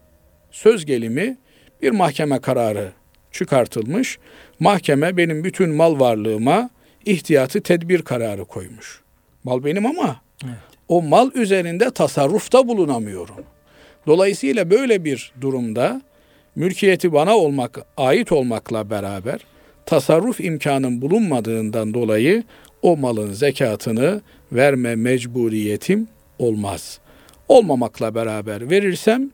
söz 0.50 0.84
gelimi 0.86 1.38
bir 1.82 1.90
mahkeme 1.90 2.38
kararı 2.38 2.92
çıkartılmış. 3.32 4.18
Mahkeme 4.60 5.16
benim 5.16 5.44
bütün 5.44 5.70
mal 5.70 6.00
varlığıma 6.00 6.70
ihtiyatı 7.04 7.60
tedbir 7.60 8.02
kararı 8.02 8.44
koymuş. 8.44 9.00
Mal 9.44 9.64
benim 9.64 9.86
ama 9.86 10.25
o 10.88 11.02
mal 11.02 11.30
üzerinde 11.34 11.90
tasarrufta 11.90 12.68
bulunamıyorum. 12.68 13.44
Dolayısıyla 14.06 14.70
böyle 14.70 15.04
bir 15.04 15.32
durumda 15.40 16.02
mülkiyeti 16.56 17.12
bana 17.12 17.36
olmak, 17.36 17.78
ait 17.96 18.32
olmakla 18.32 18.90
beraber 18.90 19.40
tasarruf 19.86 20.40
imkanım 20.40 21.02
bulunmadığından 21.02 21.94
dolayı 21.94 22.42
o 22.82 22.96
malın 22.96 23.32
zekatını 23.32 24.20
verme 24.52 24.96
mecburiyetim 24.96 26.08
olmaz. 26.38 27.00
Olmamakla 27.48 28.14
beraber 28.14 28.70
verirsem 28.70 29.30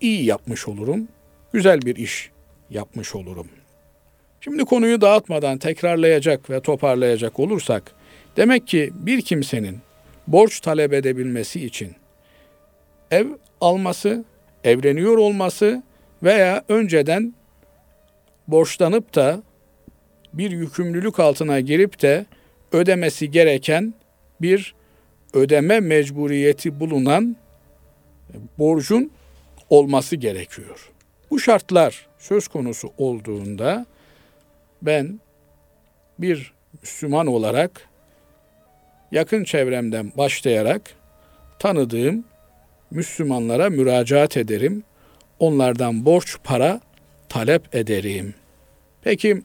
iyi 0.00 0.24
yapmış 0.24 0.68
olurum. 0.68 1.08
Güzel 1.52 1.82
bir 1.82 1.96
iş 1.96 2.30
yapmış 2.70 3.14
olurum. 3.14 3.46
Şimdi 4.40 4.64
konuyu 4.64 5.00
dağıtmadan 5.00 5.58
tekrarlayacak 5.58 6.50
ve 6.50 6.60
toparlayacak 6.60 7.40
olursak 7.40 7.92
demek 8.36 8.66
ki 8.66 8.90
bir 8.94 9.22
kimsenin 9.22 9.78
borç 10.26 10.60
talep 10.60 10.92
edebilmesi 10.92 11.66
için 11.66 11.94
ev 13.10 13.26
alması, 13.60 14.24
evleniyor 14.64 15.18
olması 15.18 15.82
veya 16.22 16.64
önceden 16.68 17.34
borçlanıp 18.48 19.14
da 19.14 19.42
bir 20.32 20.50
yükümlülük 20.50 21.20
altına 21.20 21.60
girip 21.60 22.02
de 22.02 22.26
ödemesi 22.72 23.30
gereken 23.30 23.94
bir 24.40 24.74
ödeme 25.34 25.80
mecburiyeti 25.80 26.80
bulunan 26.80 27.36
borcun 28.58 29.10
olması 29.70 30.16
gerekiyor. 30.16 30.90
Bu 31.30 31.40
şartlar 31.40 32.06
söz 32.18 32.48
konusu 32.48 32.92
olduğunda 32.98 33.86
ben 34.82 35.20
bir 36.18 36.52
Müslüman 36.82 37.26
olarak 37.26 37.88
yakın 39.12 39.44
çevremden 39.44 40.12
başlayarak 40.16 40.82
tanıdığım 41.58 42.24
Müslümanlara 42.90 43.70
müracaat 43.70 44.36
ederim. 44.36 44.84
Onlardan 45.38 46.04
borç 46.04 46.36
para 46.44 46.80
talep 47.28 47.74
ederim. 47.74 48.34
Peki 49.02 49.42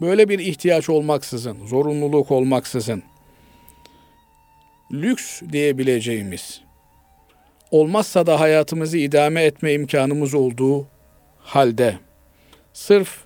böyle 0.00 0.28
bir 0.28 0.38
ihtiyaç 0.38 0.88
olmaksızın, 0.88 1.66
zorunluluk 1.66 2.30
olmaksızın 2.30 3.02
lüks 4.92 5.42
diyebileceğimiz 5.52 6.60
olmazsa 7.70 8.26
da 8.26 8.40
hayatımızı 8.40 8.98
idame 8.98 9.42
etme 9.42 9.72
imkanımız 9.72 10.34
olduğu 10.34 10.86
halde 11.38 11.98
sırf 12.72 13.18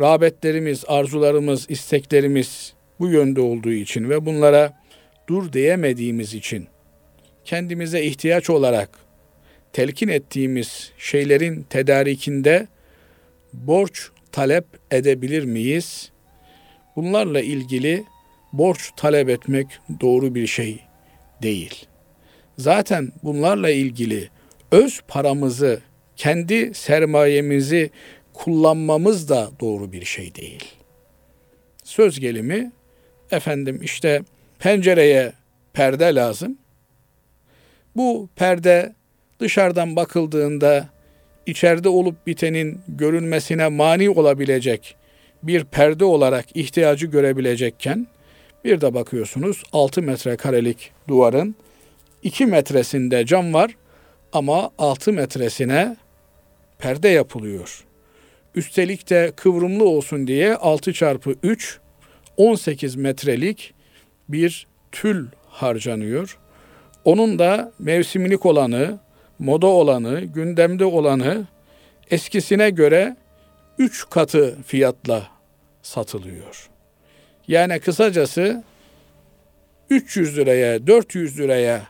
rağbetlerimiz, 0.00 0.84
arzularımız, 0.88 1.70
isteklerimiz 1.70 2.74
bu 3.02 3.08
yönde 3.08 3.40
olduğu 3.40 3.72
için 3.72 4.10
ve 4.10 4.26
bunlara 4.26 4.78
dur 5.28 5.52
diyemediğimiz 5.52 6.34
için 6.34 6.66
kendimize 7.44 8.02
ihtiyaç 8.04 8.50
olarak 8.50 8.98
telkin 9.72 10.08
ettiğimiz 10.08 10.92
şeylerin 10.98 11.62
tedarikinde 11.62 12.68
borç 13.52 14.08
talep 14.32 14.64
edebilir 14.90 15.44
miyiz? 15.44 16.10
Bunlarla 16.96 17.40
ilgili 17.40 18.04
borç 18.52 18.90
talep 18.96 19.28
etmek 19.28 19.66
doğru 20.00 20.34
bir 20.34 20.46
şey 20.46 20.80
değil. 21.42 21.86
Zaten 22.58 23.12
bunlarla 23.22 23.70
ilgili 23.70 24.28
öz 24.72 25.00
paramızı, 25.08 25.80
kendi 26.16 26.74
sermayemizi 26.74 27.90
kullanmamız 28.32 29.28
da 29.28 29.50
doğru 29.60 29.92
bir 29.92 30.04
şey 30.04 30.34
değil. 30.34 30.64
Söz 31.84 32.20
gelimi 32.20 32.72
efendim 33.32 33.80
işte 33.82 34.22
pencereye 34.58 35.32
perde 35.72 36.14
lazım. 36.14 36.58
Bu 37.96 38.28
perde 38.36 38.94
dışarıdan 39.40 39.96
bakıldığında 39.96 40.88
içeride 41.46 41.88
olup 41.88 42.26
bitenin 42.26 42.80
görünmesine 42.88 43.68
mani 43.68 44.10
olabilecek 44.10 44.96
bir 45.42 45.64
perde 45.64 46.04
olarak 46.04 46.56
ihtiyacı 46.56 47.06
görebilecekken 47.06 48.06
bir 48.64 48.80
de 48.80 48.94
bakıyorsunuz 48.94 49.62
6 49.72 50.02
metrekarelik 50.02 50.90
duvarın 51.08 51.54
2 52.22 52.46
metresinde 52.46 53.26
cam 53.26 53.54
var 53.54 53.76
ama 54.32 54.70
6 54.78 55.12
metresine 55.12 55.96
perde 56.78 57.08
yapılıyor. 57.08 57.84
Üstelik 58.54 59.10
de 59.10 59.32
kıvrımlı 59.36 59.84
olsun 59.84 60.26
diye 60.26 60.56
6 60.56 60.92
çarpı 60.92 61.34
3 61.42 61.78
18 62.36 62.96
metrelik 62.96 63.74
bir 64.28 64.66
tül 64.92 65.26
harcanıyor. 65.48 66.38
Onun 67.04 67.38
da 67.38 67.72
mevsimlik 67.78 68.46
olanı, 68.46 68.98
moda 69.38 69.66
olanı, 69.66 70.20
gündemde 70.20 70.84
olanı 70.84 71.46
eskisine 72.10 72.70
göre 72.70 73.16
3 73.78 74.10
katı 74.10 74.62
fiyatla 74.66 75.28
satılıyor. 75.82 76.68
Yani 77.48 77.80
kısacası 77.80 78.64
300 79.90 80.36
liraya, 80.36 80.86
400 80.86 81.38
liraya 81.38 81.82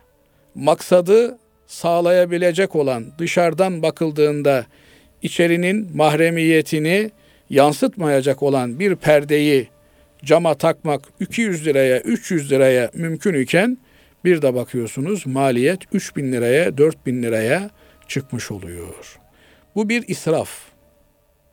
maksadı 0.55 1.38
sağlayabilecek 1.66 2.76
olan 2.76 3.05
dışarıdan 3.18 3.83
bakıldığında 3.83 4.66
içerinin 5.22 5.96
mahremiyetini 5.96 7.11
yansıtmayacak 7.50 8.42
olan 8.42 8.78
bir 8.78 8.96
perdeyi 8.96 9.68
cama 10.24 10.54
takmak 10.54 11.02
200 11.20 11.66
liraya, 11.66 12.00
300 12.00 12.52
liraya 12.52 12.90
mümkün 12.94 13.35
iken 13.35 13.78
bir 14.24 14.42
de 14.42 14.54
bakıyorsunuz 14.54 15.26
maliyet 15.26 15.80
3000 15.92 16.32
liraya, 16.32 16.78
4000 16.78 17.22
liraya 17.22 17.70
çıkmış 18.08 18.50
oluyor. 18.50 19.18
Bu 19.74 19.88
bir 19.88 20.08
israf. 20.08 20.50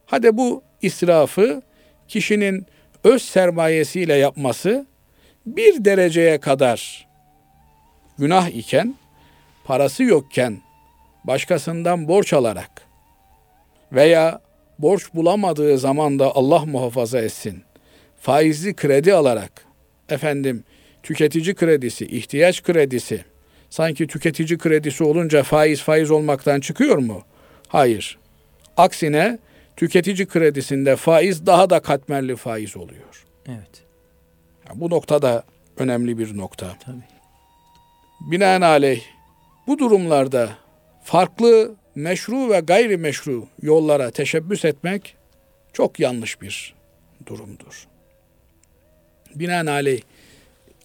Hadi 0.05 0.37
bu 0.37 0.63
israfı 0.81 1.61
kişinin 2.07 2.65
öz 3.03 3.21
sermayesiyle 3.21 4.13
yapması 4.13 4.85
bir 5.45 5.85
dereceye 5.85 6.39
kadar 6.39 7.07
günah 8.17 8.49
iken, 8.49 8.95
parası 9.63 10.03
yokken 10.03 10.57
başkasından 11.23 12.07
borç 12.07 12.33
alarak 12.33 12.81
veya 13.91 14.41
borç 14.79 15.13
bulamadığı 15.13 15.77
zaman 15.77 16.19
da 16.19 16.35
Allah 16.35 16.65
muhafaza 16.65 17.19
etsin. 17.19 17.63
Faizli 18.19 18.73
kredi 18.73 19.13
alarak 19.13 19.51
efendim 20.09 20.63
tüketici 21.03 21.55
kredisi, 21.55 22.05
ihtiyaç 22.05 22.63
kredisi 22.63 23.23
sanki 23.69 24.07
tüketici 24.07 24.57
kredisi 24.57 25.03
olunca 25.03 25.43
faiz 25.43 25.81
faiz 25.81 26.11
olmaktan 26.11 26.59
çıkıyor 26.59 26.97
mu? 26.97 27.23
Hayır. 27.67 28.17
Aksine 28.77 29.39
tüketici 29.75 30.27
kredisinde 30.27 30.95
faiz 30.95 31.45
daha 31.45 31.69
da 31.69 31.79
katmerli 31.79 32.35
faiz 32.35 32.77
oluyor. 32.77 33.25
Evet. 33.47 33.83
Bu 34.75 34.89
nokta 34.89 35.21
da 35.21 35.43
önemli 35.77 36.17
bir 36.17 36.37
nokta. 36.37 36.77
Tabii. 36.85 37.03
Binaenaleyh 38.31 39.01
bu 39.67 39.79
durumlarda 39.79 40.49
farklı 41.03 41.75
meşru 41.95 42.49
ve 42.49 42.59
gayri 42.59 42.97
meşru 42.97 43.47
yollara 43.61 44.11
teşebbüs 44.11 44.65
etmek 44.65 45.15
çok 45.73 45.99
yanlış 45.99 46.41
bir 46.41 46.75
durumdur. 47.25 47.87
Binaenaleyh 49.35 50.01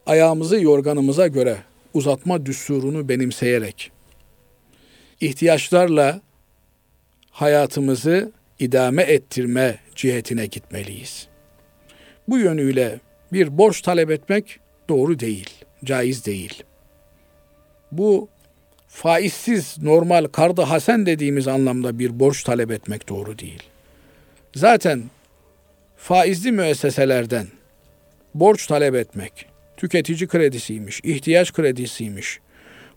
ayağımızı 0.07 0.61
yorganımıza 0.61 1.27
göre 1.27 1.57
uzatma 1.95 2.47
düsturunu 2.47 3.09
benimseyerek 3.09 3.91
ihtiyaçlarla 5.21 6.21
hayatımızı 7.31 8.33
idame 8.59 9.03
ettirme 9.03 9.79
cihetine 9.95 10.47
gitmeliyiz. 10.47 11.29
Bu 12.29 12.39
yönüyle 12.39 13.01
bir 13.33 13.59
borç 13.59 13.81
talep 13.81 14.11
etmek 14.11 14.59
doğru 14.89 15.19
değil, 15.19 15.51
caiz 15.85 16.27
değil. 16.27 16.63
Bu 17.93 18.29
faizsiz 18.89 19.79
normal 19.83 20.25
kardı 20.25 20.63
hasen 20.63 21.07
dediğimiz 21.07 21.49
anlamda 21.49 21.99
bir 21.99 22.21
borç 22.21 22.45
talep 22.45 22.71
etmek 22.71 23.09
doğru 23.09 23.39
değil. 23.39 23.63
Zaten 24.55 25.03
faizli 25.97 26.53
müesseselerden 26.53 27.47
borç 28.35 28.67
talep 28.67 28.95
etmek, 28.95 29.47
tüketici 29.77 30.29
kredisiymiş, 30.29 31.01
ihtiyaç 31.05 31.53
kredisiymiş. 31.53 32.41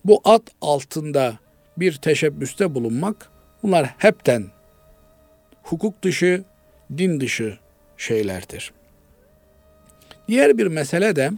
Bu 0.06 0.22
at 0.24 0.42
altında 0.62 1.40
bir 1.78 1.94
teşebbüste 1.94 2.76
bulunmak 2.76 3.30
bunlar 3.64 3.96
hepten 3.98 4.46
hukuk 5.64 6.04
dışı, 6.04 6.44
din 6.98 7.20
dışı 7.20 7.58
şeylerdir. 7.98 8.74
Diğer 10.28 10.58
bir 10.58 10.68
mesele 10.68 11.16
de 11.16 11.32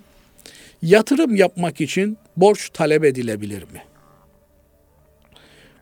yatırım 0.82 1.36
yapmak 1.36 1.82
için 1.82 2.18
borç 2.38 2.70
talep 2.70 3.04
edilebilir 3.04 3.64
mi? 3.64 3.84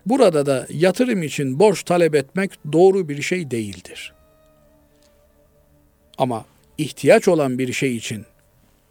Burada 0.05 0.45
da 0.45 0.67
yatırım 0.69 1.23
için 1.23 1.59
borç 1.59 1.83
talep 1.83 2.15
etmek 2.15 2.51
doğru 2.73 3.09
bir 3.09 3.21
şey 3.21 3.51
değildir. 3.51 4.13
Ama 6.17 6.45
ihtiyaç 6.77 7.27
olan 7.27 7.59
bir 7.59 7.73
şey 7.73 7.97
için 7.97 8.25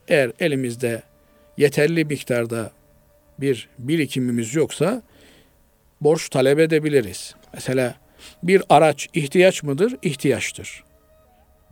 eğer 0.08 0.32
elimizde 0.40 1.02
yeterli 1.56 2.04
miktarda 2.04 2.70
bir 3.38 3.68
birikimimiz 3.78 4.54
yoksa 4.54 5.02
borç 6.00 6.28
talep 6.28 6.58
edebiliriz. 6.58 7.34
Mesela 7.54 7.94
bir 8.42 8.62
araç 8.68 9.08
ihtiyaç 9.14 9.62
mıdır? 9.62 9.96
İhtiyaçtır. 10.02 10.84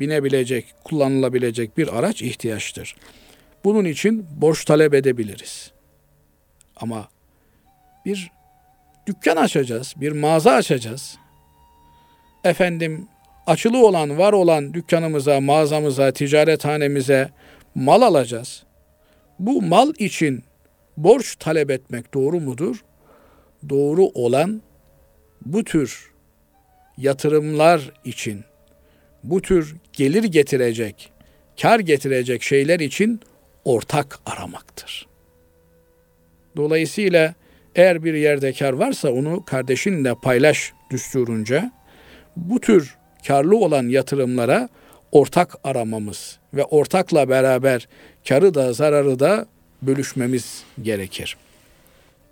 Binebilecek, 0.00 0.74
kullanılabilecek 0.84 1.78
bir 1.78 1.98
araç 1.98 2.22
ihtiyaçtır. 2.22 2.96
Bunun 3.64 3.84
için 3.84 4.26
borç 4.30 4.64
talep 4.64 4.94
edebiliriz. 4.94 5.72
Ama 6.76 7.08
bir 8.06 8.30
dükkan 9.06 9.36
açacağız, 9.36 9.94
bir 9.96 10.12
mağaza 10.12 10.52
açacağız. 10.52 11.18
Efendim 12.44 13.08
açılı 13.46 13.86
olan, 13.86 14.18
var 14.18 14.32
olan 14.32 14.74
dükkanımıza, 14.74 15.40
mağazamıza, 15.40 16.12
ticarethanemize 16.12 17.30
mal 17.74 18.02
alacağız. 18.02 18.62
Bu 19.38 19.62
mal 19.62 19.92
için 19.98 20.44
borç 20.96 21.36
talep 21.36 21.70
etmek 21.70 22.14
doğru 22.14 22.40
mudur? 22.40 22.84
Doğru 23.68 24.02
olan 24.02 24.62
bu 25.46 25.64
tür 25.64 26.12
yatırımlar 26.98 27.92
için 28.04 28.44
bu 29.24 29.42
tür 29.42 29.76
gelir 29.92 30.24
getirecek, 30.24 31.12
kar 31.62 31.80
getirecek 31.80 32.42
şeyler 32.42 32.80
için 32.80 33.20
ortak 33.64 34.18
aramaktır. 34.26 35.06
Dolayısıyla 36.56 37.34
eğer 37.74 38.04
bir 38.04 38.14
yerde 38.14 38.52
kar 38.52 38.72
varsa 38.72 39.12
onu 39.12 39.44
kardeşinle 39.44 40.14
paylaş 40.22 40.72
düsturunca 40.90 41.72
bu 42.36 42.60
tür 42.60 42.96
karlı 43.26 43.56
olan 43.56 43.88
yatırımlara 43.88 44.68
ortak 45.12 45.54
aramamız 45.64 46.38
ve 46.54 46.64
ortakla 46.64 47.28
beraber 47.28 47.88
karı 48.28 48.54
da 48.54 48.72
zararı 48.72 49.18
da 49.18 49.46
bölüşmemiz 49.82 50.64
gerekir. 50.82 51.36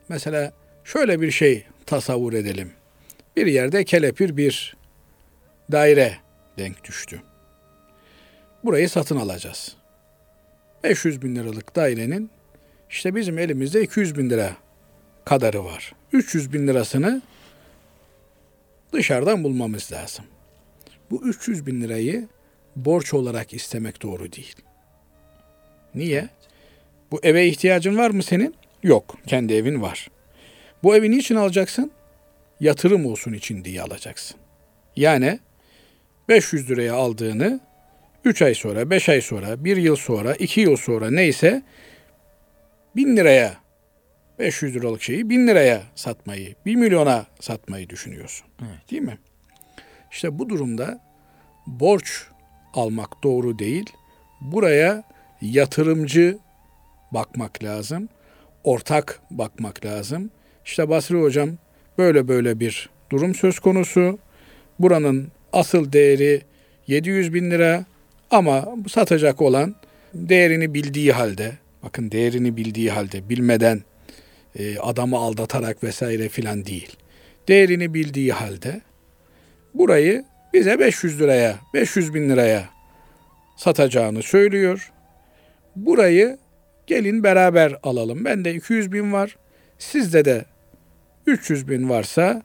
Mesela 0.09 0.53
şöyle 0.85 1.21
bir 1.21 1.31
şey 1.31 1.65
tasavvur 1.87 2.33
edelim. 2.33 2.73
Bir 3.37 3.47
yerde 3.47 3.85
kelepir 3.85 4.37
bir 4.37 4.77
daire 5.73 6.17
denk 6.59 6.85
düştü. 6.85 7.23
Burayı 8.65 8.89
satın 8.89 9.17
alacağız. 9.17 9.77
500 10.85 11.23
bin 11.23 11.37
liralık 11.37 11.77
dairenin 11.77 12.31
işte 12.91 13.15
bizim 13.15 13.39
elimizde 13.39 13.83
200 13.83 14.19
bin 14.19 14.31
lira 14.31 14.57
kadarı 15.25 15.65
var. 15.65 15.93
300 16.13 16.53
bin 16.53 16.69
lirasını 16.69 17.23
dışarıdan 18.93 19.45
bulmamız 19.45 19.93
lazım. 19.93 20.25
Bu 21.13 21.23
300 21.23 21.67
bin 21.67 21.81
lirayı 21.81 22.29
borç 22.77 23.15
olarak 23.15 23.55
istemek 23.55 24.03
doğru 24.03 24.33
değil. 24.33 24.57
Niye? 25.95 26.29
Bu 27.11 27.21
eve 27.23 27.47
ihtiyacın 27.47 27.99
var 27.99 28.11
mı 28.11 28.23
senin? 28.23 28.55
Yok. 28.83 29.19
Kendi 29.27 29.55
evin 29.55 29.83
var. 29.83 30.11
Bu 30.83 30.97
evi 30.97 31.11
niçin 31.11 31.37
alacaksın? 31.37 31.93
Yatırım 32.61 33.07
olsun 33.07 33.33
için 33.33 33.65
diye 33.65 33.83
alacaksın. 33.83 34.37
Yani 34.97 35.39
500 36.29 36.71
liraya 36.71 36.95
aldığını 36.95 37.61
3 38.25 38.43
ay 38.43 38.55
sonra, 38.55 38.91
5 38.91 39.09
ay 39.09 39.21
sonra, 39.21 39.65
1 39.65 39.77
yıl 39.77 39.97
sonra, 39.97 40.35
2 40.35 40.61
yıl 40.61 40.77
sonra 40.77 41.11
neyse 41.11 41.63
1000 42.97 43.17
liraya 43.17 43.57
500 44.39 44.75
liralık 44.75 45.03
şeyi 45.03 45.31
1000 45.31 45.49
liraya 45.49 45.83
satmayı, 45.95 46.55
1 46.67 46.77
milyona 46.77 47.27
satmayı 47.41 47.89
düşünüyorsun. 47.89 48.47
Evet. 48.61 48.91
Değil 48.91 49.03
mi? 49.03 49.19
İşte 50.13 50.39
bu 50.39 50.49
durumda 50.49 51.01
borç 51.67 52.27
almak 52.75 53.23
doğru 53.25 53.59
değil. 53.59 53.91
Buraya 54.41 55.03
yatırımcı 55.41 56.39
bakmak 57.11 57.65
lazım. 57.65 58.09
Ortak 58.65 59.21
bakmak 59.31 59.85
lazım. 59.85 60.31
İşte 60.65 60.89
Basri 60.89 61.23
hocam 61.23 61.51
böyle 61.99 62.29
böyle 62.29 62.61
bir 62.61 62.91
durum 63.11 63.35
söz 63.35 63.59
konusu. 63.59 64.19
Buranın 64.79 65.33
asıl 65.53 65.93
değeri 65.93 66.43
700 66.87 67.35
bin 67.35 67.51
lira 67.51 67.85
ama 68.31 68.69
satacak 68.91 69.43
olan 69.43 69.75
değerini 70.15 70.75
bildiği 70.75 71.13
halde, 71.13 71.53
bakın 71.83 72.11
değerini 72.11 72.57
bildiği 72.57 72.91
halde 72.91 73.29
bilmeden 73.29 73.83
e, 74.59 74.79
adamı 74.79 75.17
aldatarak 75.17 75.85
vesaire 75.85 76.29
filan 76.29 76.65
değil. 76.65 76.97
Değerini 77.49 77.95
bildiği 77.95 78.33
halde 78.33 78.81
burayı 79.75 80.25
bize 80.53 80.79
500 80.79 81.21
liraya, 81.21 81.57
500 81.75 82.15
bin 82.15 82.31
liraya 82.31 82.69
satacağını 83.57 84.23
söylüyor. 84.23 84.93
Burayı 85.77 86.39
gelin 86.87 87.23
beraber 87.23 87.77
alalım. 87.83 88.25
Bende 88.25 88.55
200 88.55 88.93
bin 88.93 89.13
var. 89.13 89.37
Sizde 89.79 90.25
de 90.25 90.45
300 91.27 91.69
bin 91.69 91.89
varsa 91.89 92.43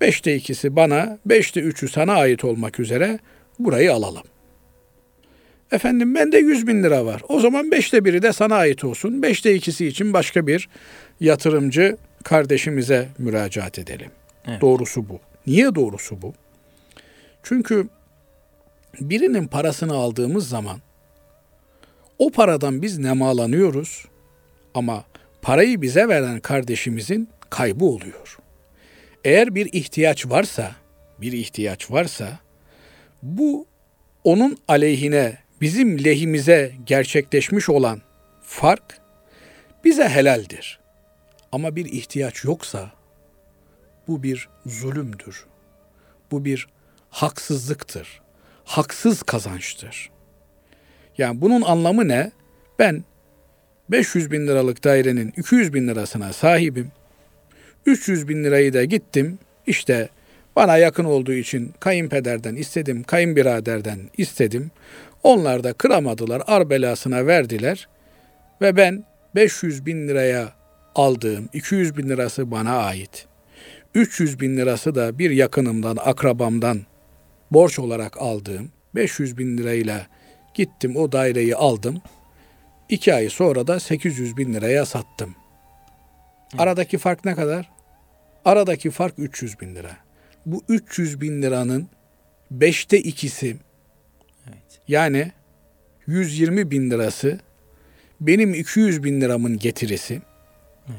5'te 0.00 0.34
ikisi 0.34 0.76
bana, 0.76 1.18
5'te 1.28 1.60
3'ü 1.60 1.88
sana 1.88 2.14
ait 2.14 2.44
olmak 2.44 2.80
üzere 2.80 3.18
burayı 3.58 3.92
alalım. 3.92 4.22
Efendim 5.72 6.14
bende 6.14 6.38
100 6.38 6.66
bin 6.66 6.82
lira 6.82 7.06
var. 7.06 7.22
O 7.28 7.40
zaman 7.40 7.66
5'te 7.70 8.04
biri 8.04 8.22
de 8.22 8.32
sana 8.32 8.54
ait 8.54 8.84
olsun. 8.84 9.22
5'te 9.22 9.54
ikisi 9.54 9.86
için 9.86 10.12
başka 10.12 10.46
bir 10.46 10.68
yatırımcı 11.20 11.96
kardeşimize 12.24 13.08
müracaat 13.18 13.78
edelim. 13.78 14.10
Evet. 14.48 14.60
Doğrusu 14.60 15.08
bu. 15.08 15.20
Niye 15.46 15.74
doğrusu 15.74 16.22
bu? 16.22 16.34
Çünkü 17.42 17.88
birinin 19.00 19.46
parasını 19.46 19.94
aldığımız 19.94 20.48
zaman 20.48 20.80
o 22.18 22.30
paradan 22.30 22.82
biz 22.82 22.98
nemalanıyoruz 22.98 24.04
ama 24.74 25.04
parayı 25.42 25.82
bize 25.82 26.08
veren 26.08 26.40
kardeşimizin 26.40 27.28
kaybı 27.50 27.84
oluyor. 27.84 28.38
Eğer 29.24 29.54
bir 29.54 29.72
ihtiyaç 29.72 30.26
varsa, 30.26 30.72
bir 31.20 31.32
ihtiyaç 31.32 31.90
varsa 31.90 32.38
bu 33.22 33.66
onun 34.24 34.58
aleyhine, 34.68 35.38
bizim 35.60 36.04
lehimize 36.04 36.74
gerçekleşmiş 36.86 37.68
olan 37.68 38.02
fark 38.42 39.00
bize 39.84 40.08
helaldir. 40.08 40.80
Ama 41.52 41.76
bir 41.76 41.84
ihtiyaç 41.84 42.44
yoksa 42.44 42.92
bu 44.08 44.22
bir 44.22 44.48
zulümdür. 44.66 45.46
Bu 46.30 46.44
bir 46.44 46.66
haksızlıktır. 47.12 48.20
Haksız 48.64 49.22
kazançtır. 49.22 50.10
Yani 51.18 51.40
bunun 51.40 51.62
anlamı 51.62 52.08
ne? 52.08 52.30
Ben 52.78 53.04
500 53.88 54.30
bin 54.30 54.46
liralık 54.46 54.84
dairenin 54.84 55.32
200 55.36 55.74
bin 55.74 55.88
lirasına 55.88 56.32
sahibim. 56.32 56.92
300 57.86 58.28
bin 58.28 58.44
lirayı 58.44 58.72
da 58.72 58.84
gittim. 58.84 59.38
İşte 59.66 60.08
bana 60.56 60.76
yakın 60.76 61.04
olduğu 61.04 61.32
için 61.32 61.74
kayınpederden 61.80 62.56
istedim, 62.56 63.02
kayınbiraderden 63.02 63.98
istedim. 64.16 64.70
Onlar 65.22 65.64
da 65.64 65.72
kıramadılar, 65.72 66.42
ar 66.46 66.70
belasına 66.70 67.26
verdiler. 67.26 67.88
Ve 68.60 68.76
ben 68.76 69.04
500 69.34 69.86
bin 69.86 70.08
liraya 70.08 70.52
aldığım 70.94 71.48
200 71.52 71.96
bin 71.96 72.08
lirası 72.08 72.50
bana 72.50 72.76
ait. 72.76 73.26
300 73.94 74.40
bin 74.40 74.56
lirası 74.56 74.94
da 74.94 75.18
bir 75.18 75.30
yakınımdan, 75.30 75.96
akrabamdan 76.00 76.80
borç 77.52 77.78
olarak 77.78 78.16
aldığım 78.22 78.72
500 78.94 79.38
bin 79.38 79.58
lirayla 79.58 80.06
gittim 80.54 80.96
o 80.96 81.12
daireyi 81.12 81.56
aldım. 81.56 82.02
İki 82.88 83.14
ay 83.14 83.28
sonra 83.28 83.66
da 83.66 83.80
800 83.80 84.36
bin 84.36 84.54
liraya 84.54 84.86
sattım. 84.86 85.34
Aradaki 86.58 86.98
fark 86.98 87.24
ne 87.24 87.34
kadar? 87.34 87.70
Aradaki 88.44 88.90
fark 88.90 89.14
300 89.18 89.60
bin 89.60 89.74
lira. 89.74 89.96
Bu 90.46 90.62
300 90.68 91.20
bin 91.20 91.42
liranın 91.42 91.88
beşte 92.50 92.98
ikisi 92.98 93.56
Evet. 94.48 94.80
yani 94.88 95.32
120 96.06 96.70
bin 96.70 96.90
lirası 96.90 97.40
benim 98.20 98.54
200 98.54 99.04
bin 99.04 99.20
liramın 99.20 99.58
getirisi. 99.58 100.22
Evet. 100.86 100.96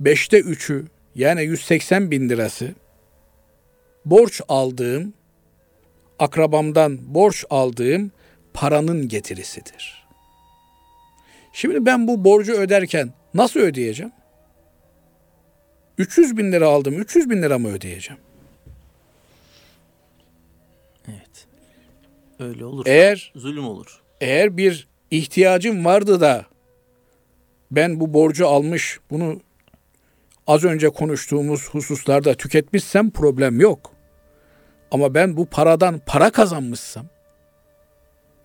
Beşte 0.00 0.40
üçü 0.40 0.84
yani 1.14 1.42
180 1.44 2.10
bin 2.10 2.28
lirası 2.28 2.74
borç 4.04 4.40
aldığım 4.48 5.14
akrabamdan 6.18 7.14
borç 7.14 7.44
aldığım 7.50 8.10
paranın 8.54 9.08
getirisidir. 9.08 10.06
Şimdi 11.52 11.86
ben 11.86 12.08
bu 12.08 12.24
borcu 12.24 12.52
öderken 12.52 13.12
nasıl 13.34 13.60
ödeyeceğim? 13.60 14.12
300 15.98 16.36
bin 16.36 16.52
lira 16.52 16.68
aldım. 16.68 16.94
300 17.00 17.30
bin 17.30 17.42
lira 17.42 17.58
mı 17.58 17.68
ödeyeceğim? 17.68 18.20
Evet. 21.08 21.46
Öyle 22.38 22.64
olur. 22.64 22.86
Eğer 22.86 23.32
Zulüm 23.36 23.66
olur. 23.68 24.00
eğer 24.20 24.56
bir 24.56 24.88
ihtiyacım 25.10 25.84
vardı 25.84 26.20
da 26.20 26.46
ben 27.70 28.00
bu 28.00 28.14
borcu 28.14 28.48
almış 28.48 28.98
bunu 29.10 29.40
az 30.46 30.64
önce 30.64 30.88
konuştuğumuz 30.88 31.68
hususlarda 31.68 32.34
tüketmişsem 32.34 33.10
problem 33.10 33.60
yok. 33.60 33.92
Ama 34.90 35.14
ben 35.14 35.36
bu 35.36 35.46
paradan 35.46 36.00
para 36.06 36.30
kazanmışsam 36.30 37.06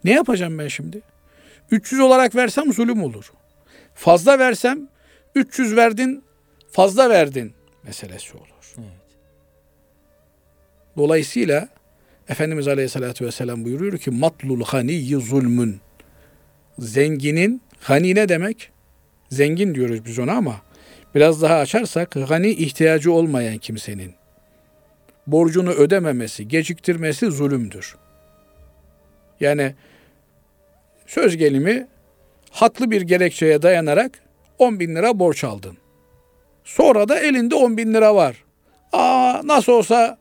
ne 0.03 0.11
yapacağım 0.11 0.59
ben 0.59 0.67
şimdi? 0.67 1.01
300 1.71 2.01
olarak 2.01 2.35
versem 2.35 2.73
zulüm 2.73 3.03
olur. 3.03 3.31
Fazla 3.93 4.39
versem 4.39 4.87
300 5.35 5.75
verdin 5.75 6.23
fazla 6.71 7.09
verdin 7.09 7.53
meselesi 7.83 8.37
olur. 8.37 8.75
Evet. 8.77 8.87
Dolayısıyla 10.97 11.69
Efendimiz 12.29 12.67
Aleyhisselatü 12.67 13.25
Vesselam 13.25 13.65
buyuruyor 13.65 13.97
ki 13.97 14.11
matlul 14.11 14.63
haniyyi 14.63 15.15
zulmün. 15.15 15.79
Zenginin, 16.79 17.61
hani 17.79 18.15
ne 18.15 18.29
demek? 18.29 18.71
Zengin 19.29 19.75
diyoruz 19.75 20.05
biz 20.05 20.19
ona 20.19 20.33
ama 20.33 20.61
biraz 21.15 21.41
daha 21.41 21.55
açarsak 21.55 22.11
gani 22.11 22.49
ihtiyacı 22.49 23.11
olmayan 23.11 23.57
kimsenin 23.57 24.13
borcunu 25.27 25.69
ödememesi, 25.69 26.47
geciktirmesi 26.47 27.31
zulümdür. 27.31 27.95
Yani 29.39 29.75
söz 31.07 31.37
gelimi 31.37 31.87
haklı 32.51 32.91
bir 32.91 33.01
gerekçeye 33.01 33.61
dayanarak 33.61 34.23
10 34.57 34.79
bin 34.79 34.95
lira 34.95 35.19
borç 35.19 35.43
aldın. 35.43 35.77
Sonra 36.63 37.09
da 37.09 37.19
elinde 37.19 37.55
10 37.55 37.77
bin 37.77 37.93
lira 37.93 38.15
var. 38.15 38.43
Aa 38.93 39.41
nasıl 39.43 39.71
olsa 39.71 40.17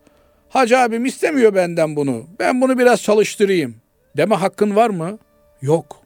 Hacı 0.51 0.79
abim 0.79 1.05
istemiyor 1.05 1.55
benden 1.55 1.97
bunu. 1.97 2.27
Ben 2.39 2.61
bunu 2.61 2.79
biraz 2.79 3.03
çalıştırayım. 3.03 3.77
Deme 4.17 4.35
hakkın 4.35 4.77
var 4.77 4.91
mı? 4.91 5.19
Yok. 5.63 6.03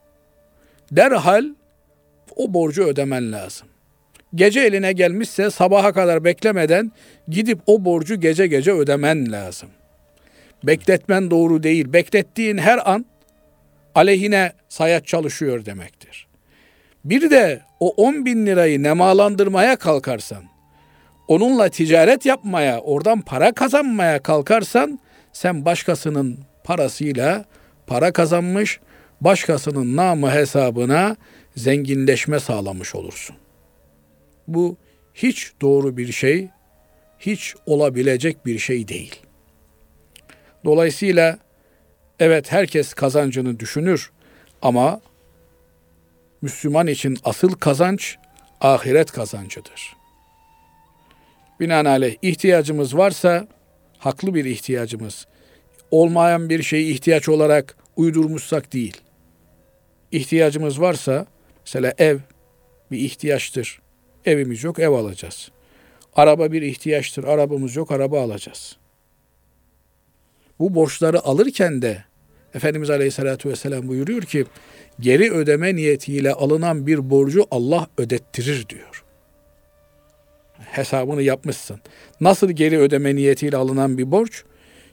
Derhal 0.92 1.44
o 2.36 2.54
borcu 2.54 2.84
ödemen 2.84 3.32
lazım. 3.32 3.68
Gece 4.34 4.60
eline 4.60 4.92
gelmişse 4.92 5.50
sabaha 5.50 5.92
kadar 5.92 6.24
beklemeden 6.24 6.92
gidip 7.28 7.58
o 7.66 7.84
borcu 7.84 8.20
gece 8.20 8.46
gece 8.46 8.72
ödemen 8.72 9.32
lazım. 9.32 9.68
Bekletmen 10.64 11.30
doğru 11.30 11.62
değil. 11.62 11.92
Beklettiğin 11.92 12.58
her 12.58 12.90
an 12.92 13.06
aleyhine 13.94 14.52
sayaç 14.68 15.06
çalışıyor 15.06 15.64
demektir. 15.64 16.26
Bir 17.04 17.30
de 17.30 17.62
o 17.80 17.88
10 17.88 18.24
bin 18.24 18.46
lirayı 18.46 18.82
nemalandırmaya 18.82 19.76
kalkarsan, 19.76 20.44
onunla 21.28 21.68
ticaret 21.68 22.26
yapmaya, 22.26 22.80
oradan 22.80 23.20
para 23.20 23.52
kazanmaya 23.52 24.22
kalkarsan, 24.22 25.00
sen 25.32 25.64
başkasının 25.64 26.38
parasıyla 26.64 27.44
para 27.86 28.12
kazanmış, 28.12 28.80
başkasının 29.20 29.96
namı 29.96 30.30
hesabına 30.30 31.16
zenginleşme 31.56 32.40
sağlamış 32.40 32.94
olursun. 32.94 33.36
Bu 34.48 34.76
hiç 35.14 35.52
doğru 35.60 35.96
bir 35.96 36.12
şey, 36.12 36.48
hiç 37.18 37.54
olabilecek 37.66 38.46
bir 38.46 38.58
şey 38.58 38.88
değil. 38.88 39.20
Dolayısıyla 40.64 41.38
evet 42.20 42.52
herkes 42.52 42.94
kazancını 42.94 43.60
düşünür 43.60 44.12
ama 44.62 45.00
Müslüman 46.42 46.86
için 46.86 47.18
asıl 47.24 47.52
kazanç 47.52 48.16
ahiret 48.60 49.12
kazancıdır. 49.12 49.96
Binaenaleyh 51.60 52.16
ihtiyacımız 52.22 52.96
varsa 52.96 53.48
haklı 53.98 54.34
bir 54.34 54.44
ihtiyacımız. 54.44 55.26
Olmayan 55.90 56.48
bir 56.48 56.62
şeyi 56.62 56.94
ihtiyaç 56.94 57.28
olarak 57.28 57.76
uydurmuşsak 57.96 58.72
değil. 58.72 59.00
İhtiyacımız 60.12 60.80
varsa 60.80 61.26
mesela 61.66 61.92
ev 61.98 62.18
bir 62.90 62.98
ihtiyaçtır. 62.98 63.83
Evimiz 64.24 64.64
yok 64.64 64.78
ev 64.78 64.90
alacağız. 64.90 65.50
Araba 66.16 66.52
bir 66.52 66.62
ihtiyaçtır. 66.62 67.24
Arabamız 67.24 67.76
yok 67.76 67.90
araba 67.90 68.22
alacağız. 68.22 68.76
Bu 70.58 70.74
borçları 70.74 71.20
alırken 71.24 71.82
de 71.82 72.04
Efendimiz 72.54 72.90
Aleyhisselatü 72.90 73.48
Vesselam 73.48 73.88
buyuruyor 73.88 74.22
ki 74.22 74.44
geri 75.00 75.32
ödeme 75.32 75.74
niyetiyle 75.74 76.32
alınan 76.32 76.86
bir 76.86 77.10
borcu 77.10 77.46
Allah 77.50 77.86
ödettirir 77.98 78.68
diyor. 78.68 79.04
Hesabını 80.58 81.22
yapmışsın. 81.22 81.80
Nasıl 82.20 82.50
geri 82.50 82.78
ödeme 82.78 83.14
niyetiyle 83.14 83.56
alınan 83.56 83.98
bir 83.98 84.10
borç? 84.10 84.44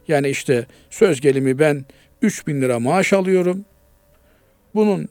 Yani 0.08 0.30
işte 0.30 0.66
söz 0.90 1.22
gelimi 1.22 1.60
ben 1.60 1.86
3 2.22 2.48
bin 2.48 2.62
lira 2.62 2.80
maaş 2.80 3.14
alıyorum. 3.14 3.66
Bunun 4.76 5.10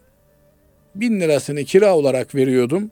bin 0.95 1.21
lirasını 1.21 1.65
kira 1.65 1.97
olarak 1.97 2.35
veriyordum. 2.35 2.91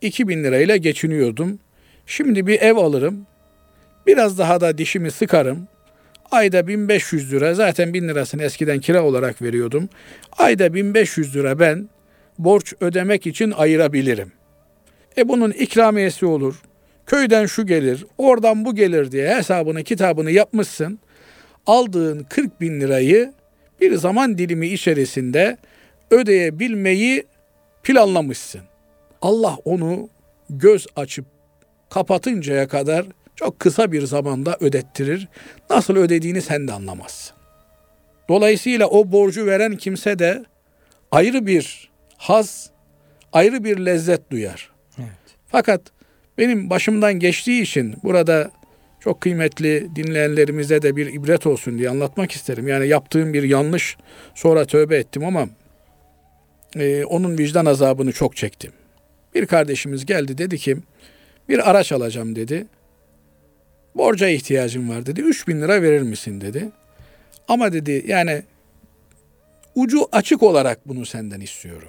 2 0.00 0.28
bin 0.28 0.44
lirayla 0.44 0.76
geçiniyordum. 0.76 1.58
Şimdi 2.06 2.46
bir 2.46 2.60
ev 2.60 2.76
alırım. 2.76 3.26
Biraz 4.06 4.38
daha 4.38 4.60
da 4.60 4.78
dişimi 4.78 5.10
sıkarım. 5.10 5.68
Ayda 6.30 6.66
1500 6.66 7.32
lira 7.32 7.54
zaten 7.54 7.94
1000 7.94 8.08
lirasını 8.08 8.42
eskiden 8.42 8.80
kira 8.80 9.02
olarak 9.02 9.42
veriyordum. 9.42 9.88
Ayda 10.38 10.74
1500 10.74 11.36
lira 11.36 11.58
ben 11.58 11.88
borç 12.38 12.74
ödemek 12.80 13.26
için 13.26 13.50
ayırabilirim. 13.50 14.32
E 15.18 15.28
bunun 15.28 15.50
ikramiyesi 15.50 16.26
olur. 16.26 16.62
Köyden 17.06 17.46
şu 17.46 17.66
gelir, 17.66 18.06
oradan 18.18 18.64
bu 18.64 18.74
gelir 18.74 19.12
diye 19.12 19.36
hesabını 19.36 19.84
kitabını 19.84 20.30
yapmışsın. 20.30 20.98
Aldığın 21.66 22.26
40 22.28 22.60
bin 22.60 22.80
lirayı 22.80 23.32
bir 23.80 23.94
zaman 23.94 24.38
dilimi 24.38 24.66
içerisinde 24.68 25.56
ödeyebilmeyi 26.10 27.26
planlamışsın. 27.82 28.60
Allah 29.22 29.58
onu 29.64 30.08
göz 30.50 30.86
açıp 30.96 31.26
kapatıncaya 31.90 32.68
kadar 32.68 33.06
çok 33.36 33.60
kısa 33.60 33.92
bir 33.92 34.06
zamanda 34.06 34.56
ödettirir. 34.60 35.28
Nasıl 35.70 35.96
ödediğini 35.96 36.42
sen 36.42 36.68
de 36.68 36.72
anlamazsın. 36.72 37.36
Dolayısıyla 38.28 38.86
o 38.86 39.12
borcu 39.12 39.46
veren 39.46 39.76
kimse 39.76 40.18
de 40.18 40.44
ayrı 41.10 41.46
bir 41.46 41.90
haz, 42.16 42.70
ayrı 43.32 43.64
bir 43.64 43.78
lezzet 43.78 44.30
duyar. 44.30 44.70
Evet. 44.98 45.08
Fakat 45.46 45.80
benim 46.38 46.70
başımdan 46.70 47.14
geçtiği 47.14 47.62
için 47.62 47.94
burada 48.02 48.50
çok 49.00 49.20
kıymetli 49.20 49.96
dinleyenlerimize 49.96 50.82
de 50.82 50.96
bir 50.96 51.14
ibret 51.14 51.46
olsun 51.46 51.78
diye 51.78 51.90
anlatmak 51.90 52.32
isterim. 52.32 52.68
Yani 52.68 52.88
yaptığım 52.88 53.32
bir 53.32 53.42
yanlış 53.42 53.96
sonra 54.34 54.64
tövbe 54.64 54.96
ettim 54.96 55.24
ama 55.24 55.48
e, 56.76 57.04
onun 57.04 57.38
vicdan 57.38 57.66
azabını 57.66 58.12
çok 58.12 58.36
çektim. 58.36 58.72
Bir 59.36 59.46
kardeşimiz 59.46 60.06
geldi 60.06 60.38
dedi 60.38 60.58
ki 60.58 60.76
bir 61.48 61.70
araç 61.70 61.92
alacağım 61.92 62.36
dedi. 62.36 62.66
Borca 63.94 64.28
ihtiyacım 64.28 64.90
var 64.90 65.06
dedi. 65.06 65.20
3 65.20 65.48
bin 65.48 65.60
lira 65.60 65.82
verir 65.82 66.02
misin 66.02 66.40
dedi. 66.40 66.70
Ama 67.48 67.72
dedi 67.72 68.04
yani 68.06 68.42
ucu 69.74 70.08
açık 70.12 70.42
olarak 70.42 70.88
bunu 70.88 71.06
senden 71.06 71.40
istiyorum. 71.40 71.88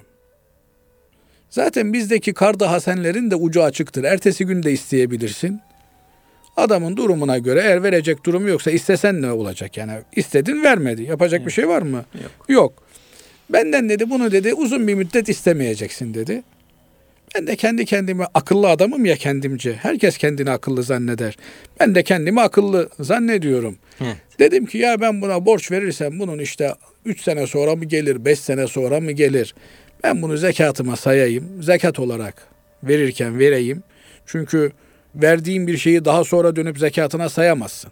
Zaten 1.50 1.94
bizdeki 1.94 2.34
kardı 2.34 2.66
hasenlerin 2.66 3.32
de 3.32 3.36
ucu 3.36 3.64
açıktır. 3.64 4.04
Ertesi 4.04 4.46
gün 4.46 4.64
de 4.64 4.72
isteyebilirsin. 4.72 5.62
Adamın 6.58 6.98
durumuna 6.98 7.38
göre 7.38 7.60
eğer 7.60 7.84
verecek 7.84 8.26
durumu 8.26 8.50
yoksa 8.50 8.72
istesen 8.72 9.22
ne 9.22 9.32
olacak 9.32 9.78
yani? 9.78 9.92
istedin 10.16 10.64
vermedi. 10.64 11.04
Yapacak 11.04 11.46
bir 11.46 11.52
şey 11.52 11.68
var 11.68 11.82
mı? 11.82 12.06
Yok. 12.24 12.50
Yok. 12.50 12.84
Benden 13.50 13.90
dedi 13.90 14.10
bunu 14.10 14.32
dedi 14.32 14.54
uzun 14.54 14.88
bir 14.88 14.94
müddet 14.94 15.30
istemeyeceksin 15.30 16.14
dedi. 16.14 16.44
Ben 17.36 17.48
de 17.48 17.56
kendi 17.56 17.86
kendime 17.86 18.26
akıllı 18.34 18.70
adamım 18.70 19.06
ya 19.06 19.16
kendimce. 19.16 19.74
Herkes 19.74 20.18
kendini 20.18 20.52
akıllı 20.52 20.84
zanneder. 20.84 21.38
Ben 21.80 21.96
de 21.96 22.04
kendimi 22.04 22.42
akıllı 22.42 22.90
zannediyorum. 23.00 23.78
Evet. 24.02 24.16
Dedim 24.40 24.66
ki 24.66 24.78
ya 24.78 25.02
ben 25.02 25.22
buna 25.22 25.46
borç 25.46 25.72
verirsem 25.72 26.20
bunun 26.20 26.40
işte 26.40 26.74
3 27.06 27.22
sene 27.22 27.48
sonra 27.48 27.76
mı 27.76 27.86
gelir, 27.86 28.26
5 28.26 28.40
sene 28.40 28.68
sonra 28.68 29.00
mı 29.00 29.12
gelir? 29.12 29.56
Ben 30.04 30.22
bunu 30.22 30.38
zekatıma 30.38 30.96
sayayım. 30.96 31.64
Zekat 31.64 32.00
olarak 32.00 32.48
verirken 32.84 33.40
vereyim. 33.40 33.84
Çünkü 34.26 34.72
verdiğin 35.16 35.68
bir 35.68 35.78
şeyi 35.78 36.06
daha 36.06 36.24
sonra 36.24 36.56
dönüp 36.56 36.80
zekatına 36.80 37.30
sayamazsın. 37.30 37.92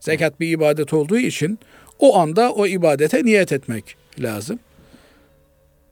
Zekat 0.00 0.40
bir 0.40 0.48
ibadet 0.48 0.92
olduğu 0.92 1.18
için 1.18 1.58
o 1.98 2.18
anda 2.18 2.52
o 2.52 2.66
ibadete 2.66 3.24
niyet 3.24 3.52
etmek 3.52 3.96
lazım. 4.18 4.58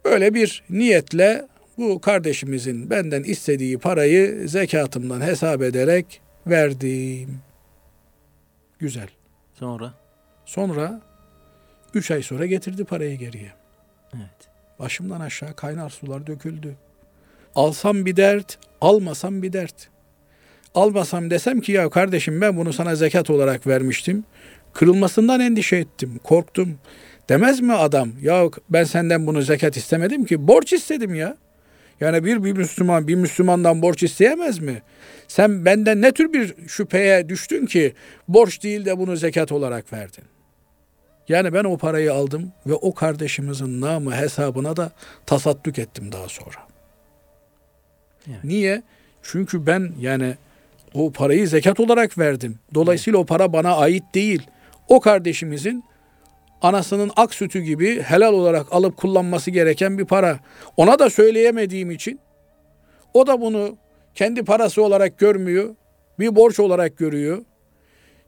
Böyle 0.05 0.35
bir 0.35 0.63
niyetle 0.71 1.47
bu 1.79 2.01
kardeşimizin 2.01 2.91
benden 2.91 3.23
istediği 3.23 3.79
parayı 3.79 4.49
zekatımdan 4.49 5.21
hesap 5.21 5.63
ederek 5.63 6.21
verdim. 6.47 7.39
Güzel. 8.79 9.09
Sonra 9.55 9.95
Sonra 10.47 11.01
üç 11.95 12.11
ay 12.11 12.23
sonra 12.23 12.47
getirdi 12.47 12.85
parayı 12.85 13.19
geriye. 13.19 13.53
evet. 14.17 14.49
Başımdan 14.79 15.21
aşağı 15.21 15.55
kaynar 15.57 15.91
sular 15.91 16.27
döküldü. 16.27 16.75
Alsam 17.55 18.07
bir 18.07 18.17
dert, 18.17 18.59
almasam 18.81 19.43
bir 19.43 19.53
dert. 19.53 19.89
Almasam 20.75 21.31
desem 21.31 21.61
ki 21.61 21.73
ya 21.73 21.91
kardeşim 21.91 22.41
ben 22.41 22.57
bunu 22.57 22.73
sana 22.73 22.95
zekat 22.95 23.31
olarak 23.31 23.67
vermiştim. 23.67 24.25
Kırılmasından 24.73 25.41
endişe 25.41 25.77
ettim, 25.77 26.21
korktum. 26.25 26.79
Demez 27.29 27.61
mi 27.61 27.73
adam? 27.75 28.11
Ya 28.23 28.45
ben 28.71 28.85
senden 28.85 29.27
bunu 29.27 29.43
zekat 29.43 29.77
istemedim 29.77 30.25
ki. 30.25 30.49
Borç 30.49 30.73
istedim 30.73 31.15
ya. 31.15 31.37
Yani 32.03 32.25
bir, 32.25 32.45
bir 32.45 32.53
Müslüman 32.53 33.09
bir 33.09 33.15
Müslümandan 33.15 33.83
borç 33.83 34.03
isteyemez 34.03 34.59
mi? 34.59 34.83
Sen 35.29 35.65
benden 35.65 36.03
ne 36.03 36.13
tür 36.13 36.33
bir 36.33 36.55
şüpheye 36.69 37.29
düştün 37.29 37.67
ki 37.67 37.95
borç 38.29 38.63
değil 38.63 38.85
de 38.85 38.99
bunu 38.99 39.17
zekat 39.17 39.53
olarak 39.53 39.93
verdin? 39.93 40.25
Yani 41.29 41.53
ben 41.55 41.65
o 41.65 41.77
parayı 41.77 42.13
aldım 42.13 42.53
ve 42.67 42.75
o 42.75 42.95
kardeşimizin 42.95 43.81
namı 43.81 44.17
hesabına 44.17 44.77
da 44.77 44.93
tasadduk 45.27 45.79
ettim 45.79 46.13
daha 46.13 46.29
sonra. 46.29 46.57
Evet. 48.29 48.45
Niye? 48.45 48.83
Çünkü 49.23 49.67
ben 49.67 49.93
yani 50.01 50.35
o 50.95 51.13
parayı 51.13 51.49
zekat 51.49 51.81
olarak 51.81 52.19
verdim. 52.19 52.59
Dolayısıyla 52.75 53.19
o 53.19 53.27
para 53.27 53.53
bana 53.53 53.77
ait 53.77 54.05
değil. 54.15 54.43
O 54.89 55.01
kardeşimizin 55.01 55.85
anasının 56.63 57.11
ak 57.17 57.35
sütü 57.35 57.61
gibi 57.61 58.03
helal 58.03 58.33
olarak 58.33 58.67
alıp 58.73 58.97
kullanması 58.97 59.51
gereken 59.51 59.99
bir 59.99 60.05
para. 60.05 60.41
Ona 60.77 60.99
da 60.99 61.11
söyleyemediğim 61.11 61.91
için 61.91 62.21
o 63.15 63.27
da 63.27 63.41
bunu 63.41 63.77
kendi 64.15 64.45
parası 64.45 64.83
olarak 64.83 65.19
görmüyor. 65.19 65.75
Bir 66.19 66.37
borç 66.37 66.61
olarak 66.61 66.99
görüyor. 66.99 67.43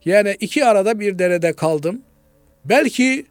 Yani 0.05 0.35
iki 0.39 0.65
arada 0.65 0.99
bir 0.99 1.19
derede 1.19 1.53
kaldım. 1.53 2.01
Belki 2.65 3.25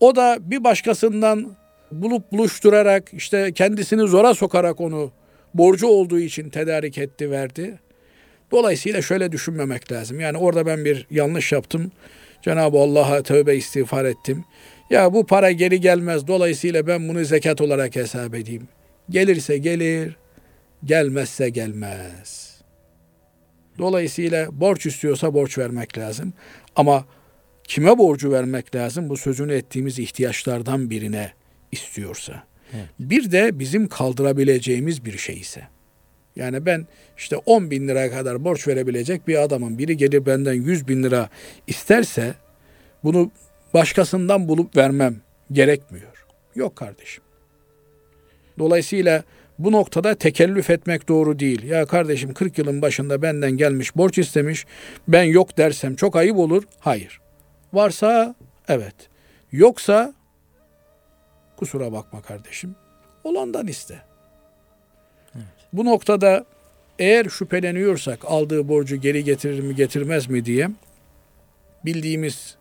o 0.00 0.16
da 0.16 0.38
bir 0.40 0.64
başkasından 0.64 1.56
bulup 1.92 2.32
buluşturarak 2.32 3.10
işte 3.12 3.52
kendisini 3.52 4.08
zora 4.08 4.34
sokarak 4.34 4.80
onu 4.80 5.10
borcu 5.54 5.86
olduğu 5.86 6.18
için 6.18 6.50
tedarik 6.50 6.98
etti 6.98 7.30
verdi. 7.30 7.78
Dolayısıyla 8.50 9.02
şöyle 9.02 9.32
düşünmemek 9.32 9.92
lazım. 9.92 10.20
Yani 10.20 10.38
orada 10.38 10.66
ben 10.66 10.84
bir 10.84 11.06
yanlış 11.10 11.52
yaptım. 11.52 11.92
Cenab-ı 12.42 12.78
Allah'a 12.78 13.22
tövbe 13.22 13.56
istiğfar 13.56 14.04
ettim. 14.04 14.44
Ya 14.90 15.14
bu 15.14 15.26
para 15.26 15.50
geri 15.50 15.80
gelmez. 15.80 16.26
Dolayısıyla 16.26 16.86
ben 16.86 17.08
bunu 17.08 17.24
zekat 17.24 17.60
olarak 17.60 17.96
hesap 17.96 18.34
edeyim. 18.34 18.68
Gelirse 19.10 19.58
gelir, 19.58 20.16
gelmezse 20.84 21.48
gelmez. 21.48 22.58
Dolayısıyla 23.78 24.60
borç 24.60 24.86
istiyorsa 24.86 25.34
borç 25.34 25.58
vermek 25.58 25.98
lazım. 25.98 26.32
Ama 26.76 27.04
kime 27.64 27.98
borcu 27.98 28.32
vermek 28.32 28.74
lazım? 28.74 29.08
Bu 29.08 29.16
sözünü 29.16 29.54
ettiğimiz 29.54 29.98
ihtiyaçlardan 29.98 30.90
birine 30.90 31.32
istiyorsa. 31.72 32.42
Evet. 32.74 32.86
Bir 32.98 33.32
de 33.32 33.58
bizim 33.58 33.88
kaldırabileceğimiz 33.88 35.04
bir 35.04 35.18
şey 35.18 35.36
ise. 35.38 35.62
Yani 36.38 36.66
ben 36.66 36.86
işte 37.16 37.36
10 37.36 37.70
bin 37.70 37.88
lira 37.88 38.10
kadar 38.10 38.44
borç 38.44 38.68
verebilecek 38.68 39.28
bir 39.28 39.42
adamın 39.42 39.78
biri 39.78 39.96
gelir 39.96 40.26
benden 40.26 40.52
100 40.52 40.88
bin 40.88 41.02
lira 41.02 41.28
isterse 41.66 42.34
bunu 43.04 43.30
başkasından 43.74 44.48
bulup 44.48 44.76
vermem 44.76 45.16
gerekmiyor. 45.52 46.26
Yok 46.54 46.76
kardeşim. 46.76 47.24
Dolayısıyla 48.58 49.22
bu 49.58 49.72
noktada 49.72 50.14
tekellüf 50.14 50.70
etmek 50.70 51.08
doğru 51.08 51.38
değil. 51.38 51.62
Ya 51.62 51.86
kardeşim 51.86 52.34
40 52.34 52.58
yılın 52.58 52.82
başında 52.82 53.22
benden 53.22 53.50
gelmiş 53.50 53.96
borç 53.96 54.18
istemiş. 54.18 54.66
Ben 55.08 55.22
yok 55.22 55.58
dersem 55.58 55.96
çok 55.96 56.16
ayıp 56.16 56.36
olur. 56.36 56.62
Hayır. 56.78 57.20
Varsa 57.72 58.34
evet. 58.68 58.94
Yoksa 59.52 60.14
kusura 61.56 61.92
bakma 61.92 62.22
kardeşim. 62.22 62.76
Olandan 63.24 63.66
iste. 63.66 64.07
Bu 65.72 65.84
noktada 65.84 66.44
eğer 66.98 67.24
şüpheleniyorsak 67.24 68.24
aldığı 68.24 68.68
borcu 68.68 68.96
geri 68.96 69.24
getirir 69.24 69.60
mi 69.60 69.74
getirmez 69.74 70.28
mi 70.28 70.44
diye 70.44 70.68
bildiğimiz 71.84 72.56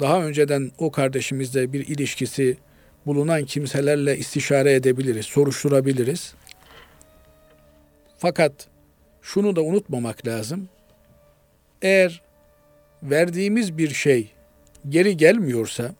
daha 0.00 0.22
önceden 0.22 0.70
o 0.78 0.90
kardeşimizle 0.90 1.72
bir 1.72 1.86
ilişkisi 1.86 2.56
bulunan 3.06 3.44
kimselerle 3.44 4.18
istişare 4.18 4.74
edebiliriz, 4.74 5.26
soruşturabiliriz. 5.26 6.34
Fakat 8.18 8.52
şunu 9.22 9.56
da 9.56 9.62
unutmamak 9.62 10.26
lazım. 10.26 10.68
Eğer 11.82 12.22
verdiğimiz 13.02 13.78
bir 13.78 13.88
şey 13.88 14.30
geri 14.88 15.16
gelmiyorsa, 15.16 15.94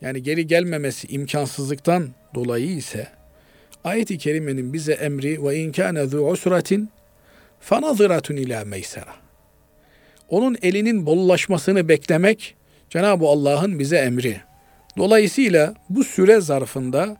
yani 0.00 0.22
geri 0.22 0.46
gelmemesi 0.46 1.06
imkansızlıktan 1.08 2.08
dolayı 2.34 2.70
ise, 2.70 3.17
ayet-i 3.88 4.18
kerimenin 4.18 4.72
bize 4.72 4.92
emri 4.92 5.44
ve 5.44 5.56
in 5.56 5.72
kana 5.72 6.06
zu 6.06 6.18
usratin 6.18 6.90
fanazıratun 7.60 8.36
ila 8.36 8.64
meysera. 8.64 9.14
Onun 10.28 10.56
elinin 10.62 11.06
bollaşmasını 11.06 11.88
beklemek 11.88 12.56
Cenab-ı 12.90 13.26
Allah'ın 13.26 13.78
bize 13.78 13.96
emri. 13.96 14.40
Dolayısıyla 14.96 15.74
bu 15.90 16.04
süre 16.04 16.40
zarfında 16.40 17.16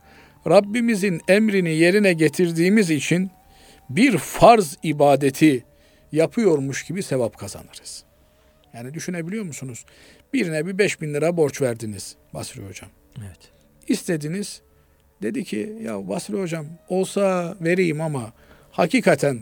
Rabbimizin 0.46 1.20
emrini 1.28 1.74
yerine 1.74 2.12
getirdiğimiz 2.12 2.90
için 2.90 3.30
bir 3.90 4.18
farz 4.18 4.76
ibadeti 4.82 5.64
yapıyormuş 6.12 6.84
gibi 6.84 7.02
sevap 7.02 7.38
kazanırız. 7.38 8.04
Yani 8.74 8.94
düşünebiliyor 8.94 9.44
musunuz? 9.44 9.84
Birine 10.32 10.66
bir 10.66 10.78
beş 10.78 11.00
bin 11.00 11.14
lira 11.14 11.36
borç 11.36 11.62
verdiniz 11.62 12.16
Basri 12.34 12.62
Hocam. 12.68 12.90
Evet. 13.18 13.38
İstediniz. 13.88 14.62
Dedi 15.22 15.44
ki 15.44 15.76
ya 15.82 16.08
Basri 16.08 16.40
Hocam 16.40 16.66
olsa 16.88 17.56
vereyim 17.60 18.00
ama 18.00 18.32
hakikaten 18.70 19.40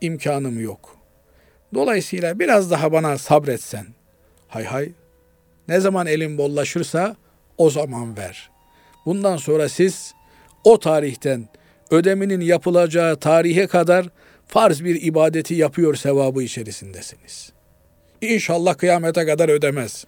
imkanım 0.00 0.60
yok. 0.60 0.96
Dolayısıyla 1.74 2.38
biraz 2.38 2.70
daha 2.70 2.92
bana 2.92 3.18
sabretsen. 3.18 3.86
Hay 4.48 4.64
hay. 4.64 4.92
Ne 5.68 5.80
zaman 5.80 6.06
elim 6.06 6.38
bollaşırsa 6.38 7.16
o 7.58 7.70
zaman 7.70 8.16
ver. 8.16 8.50
Bundan 9.06 9.36
sonra 9.36 9.68
siz 9.68 10.14
o 10.64 10.78
tarihten 10.78 11.48
ödeminin 11.90 12.40
yapılacağı 12.40 13.16
tarihe 13.16 13.66
kadar 13.66 14.06
farz 14.46 14.84
bir 14.84 15.02
ibadeti 15.02 15.54
yapıyor 15.54 15.94
sevabı 15.94 16.42
içerisindesiniz. 16.42 17.52
İnşallah 18.20 18.78
kıyamete 18.78 19.26
kadar 19.26 19.48
ödemez. 19.48 20.04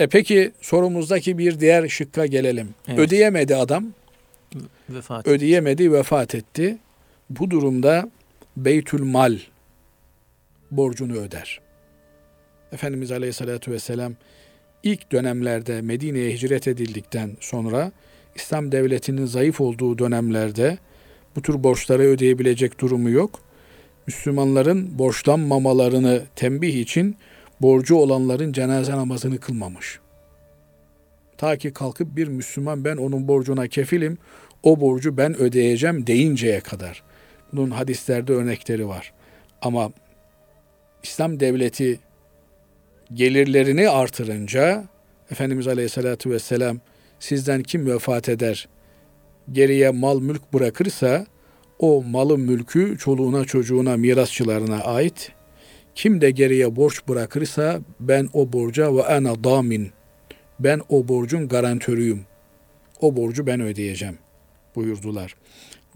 E 0.00 0.06
peki 0.06 0.52
sorumuzdaki 0.60 1.38
bir 1.38 1.60
diğer 1.60 1.88
şıkka 1.88 2.26
gelelim. 2.26 2.68
Evet. 2.88 2.98
Ödeyemedi 2.98 3.56
adam. 3.56 3.86
Vefat 4.90 5.28
ödeyemedi, 5.28 5.92
vefat 5.92 6.34
etti. 6.34 6.78
Bu 7.30 7.50
durumda 7.50 8.10
Beytül 8.56 9.02
Mal 9.02 9.38
borcunu 10.70 11.16
öder. 11.16 11.60
Efendimiz 12.72 13.12
Aleyhisselatü 13.12 13.72
Vesselam 13.72 14.12
ilk 14.82 15.12
dönemlerde 15.12 15.82
Medine'ye 15.82 16.32
hicret 16.32 16.68
edildikten 16.68 17.36
sonra 17.40 17.92
İslam 18.34 18.72
devletinin 18.72 19.26
zayıf 19.26 19.60
olduğu 19.60 19.98
dönemlerde 19.98 20.78
bu 21.36 21.42
tür 21.42 21.62
borçları 21.62 22.02
ödeyebilecek 22.02 22.80
durumu 22.80 23.10
yok. 23.10 23.40
Müslümanların 24.06 24.98
borçlanmamalarını 24.98 26.22
tembih 26.36 26.74
için 26.74 27.16
borcu 27.62 27.96
olanların 27.96 28.52
cenaze 28.52 28.92
namazını 28.92 29.38
kılmamış. 29.38 30.00
Ta 31.38 31.56
ki 31.56 31.72
kalkıp 31.72 32.16
bir 32.16 32.28
Müslüman 32.28 32.84
ben 32.84 32.96
onun 32.96 33.28
borcuna 33.28 33.66
kefilim, 33.66 34.18
o 34.62 34.80
borcu 34.80 35.16
ben 35.16 35.40
ödeyeceğim 35.40 36.06
deyinceye 36.06 36.60
kadar. 36.60 37.02
Bunun 37.52 37.70
hadislerde 37.70 38.32
örnekleri 38.32 38.88
var. 38.88 39.12
Ama 39.62 39.92
İslam 41.02 41.40
devleti 41.40 42.00
gelirlerini 43.14 43.88
artırınca 43.88 44.84
Efendimiz 45.30 45.68
Aleyhisselatü 45.68 46.30
Vesselam 46.30 46.78
sizden 47.20 47.62
kim 47.62 47.86
vefat 47.86 48.28
eder 48.28 48.68
geriye 49.52 49.90
mal 49.90 50.20
mülk 50.20 50.52
bırakırsa 50.52 51.26
o 51.78 52.02
malı 52.02 52.38
mülkü 52.38 52.98
çoluğuna 52.98 53.44
çocuğuna 53.44 53.96
mirasçılarına 53.96 54.80
ait. 54.80 55.32
Kim 55.94 56.20
de 56.20 56.30
geriye 56.30 56.76
borç 56.76 57.08
bırakırsa 57.08 57.80
ben 58.00 58.28
o 58.32 58.52
borca 58.52 58.96
ve 58.96 59.04
ana 59.04 59.44
damin. 59.44 59.90
Ben 60.60 60.80
o 60.88 61.08
borcun 61.08 61.48
garantörüyüm. 61.48 62.20
O 63.00 63.16
borcu 63.16 63.46
ben 63.46 63.60
ödeyeceğim 63.60 64.18
buyurdular. 64.76 65.34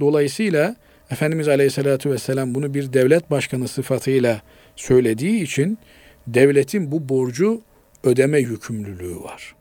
Dolayısıyla 0.00 0.76
Efendimiz 1.11 1.48
Aleyhisselatü 1.48 2.11
Vesselam 2.11 2.54
bunu 2.54 2.74
bir 2.74 2.92
devlet 2.92 3.30
başkanı 3.30 3.68
sıfatıyla 3.68 4.42
söylediği 4.76 5.42
için 5.42 5.78
devletin 6.26 6.92
bu 6.92 7.09
borcu 7.09 7.62
ödeme 8.04 8.38
yükümlülüğü 8.38 9.20
var. 9.20 9.54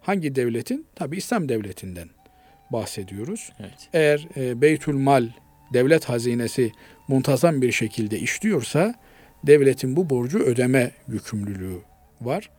Hangi 0.00 0.34
devletin? 0.34 0.86
Tabi 0.94 1.16
İslam 1.16 1.48
devletinden 1.48 2.08
bahsediyoruz. 2.72 3.52
Evet. 3.60 3.88
Eğer 3.92 4.28
e, 4.36 4.60
Beytül 4.60 4.94
Mal 4.94 5.28
devlet 5.72 6.04
hazinesi 6.04 6.72
muntazam 7.08 7.62
bir 7.62 7.72
şekilde 7.72 8.18
işliyorsa 8.18 8.94
devletin 9.46 9.96
bu 9.96 10.10
borcu 10.10 10.38
ödeme 10.38 10.90
yükümlülüğü 11.08 11.78
var. 12.20 12.50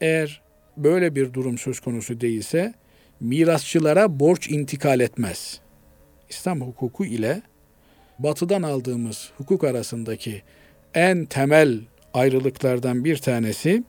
Eğer 0.00 0.42
böyle 0.76 1.14
bir 1.14 1.32
durum 1.32 1.58
söz 1.58 1.80
konusu 1.80 2.20
değilse 2.20 2.74
mirasçılara 3.20 4.20
borç 4.20 4.50
intikal 4.50 5.00
etmez. 5.00 5.60
İslam 6.28 6.60
hukuku 6.60 7.04
ile 7.04 7.42
batıdan 8.18 8.62
aldığımız 8.62 9.30
hukuk 9.36 9.64
arasındaki 9.64 10.42
en 10.94 11.24
temel 11.24 11.80
ayrılıklardan 12.14 13.04
bir 13.04 13.16
tanesi 13.16 13.84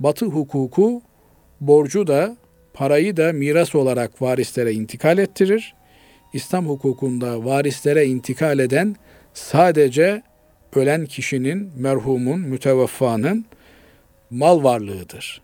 Batı 0.00 0.26
hukuku 0.26 1.02
borcu 1.60 2.06
da 2.06 2.36
parayı 2.74 3.16
da 3.16 3.32
miras 3.32 3.74
olarak 3.74 4.22
varislere 4.22 4.72
intikal 4.72 5.18
ettirir. 5.18 5.74
İslam 6.32 6.68
hukukunda 6.68 7.44
varislere 7.44 8.06
intikal 8.06 8.58
eden 8.58 8.96
sadece 9.36 10.22
ölen 10.74 11.06
kişinin, 11.06 11.72
merhumun, 11.76 12.40
müteveffanın 12.40 13.46
mal 14.30 14.62
varlığıdır. 14.62 15.42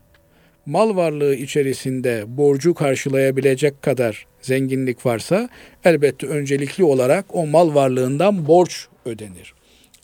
Mal 0.67 0.97
varlığı 0.97 1.35
içerisinde 1.35 2.25
borcu 2.27 2.75
karşılayabilecek 2.75 3.83
kadar 3.83 4.27
zenginlik 4.43 5.07
varsa 5.07 5.49
elbette 5.85 6.27
öncelikli 6.27 6.85
olarak 6.85 7.25
o 7.33 7.47
mal 7.47 7.75
varlığından 7.75 8.47
borç 8.47 8.87
ödenir. 9.05 9.55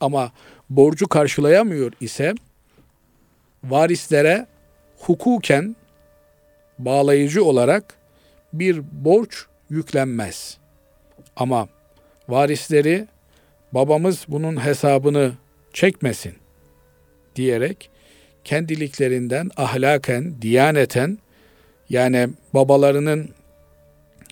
Ama 0.01 0.33
borcu 0.71 1.09
karşılayamıyor 1.09 1.93
ise 2.01 2.35
varislere 3.65 4.47
hukuken 4.99 5.77
bağlayıcı 6.79 7.45
olarak 7.45 7.95
bir 8.53 8.83
borç 9.05 9.37
yüklenmez. 9.71 10.59
Ama 11.37 11.69
varisleri 12.29 13.07
babamız 13.73 14.25
bunun 14.29 14.65
hesabını 14.65 15.33
çekmesin 15.73 16.35
diyerek 17.37 17.91
kendiliklerinden 18.45 19.51
ahlaken, 19.57 20.43
diyaneten 20.43 21.19
yani 21.91 22.29
babalarının 22.55 23.31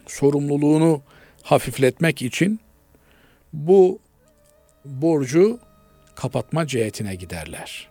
sorumluluğunu 0.07 1.03
hafifletmek 1.43 2.23
için 2.23 2.61
bu 3.53 3.99
borcu 4.85 5.59
kapatma 6.15 6.67
cihetine 6.67 7.15
giderler. 7.15 7.89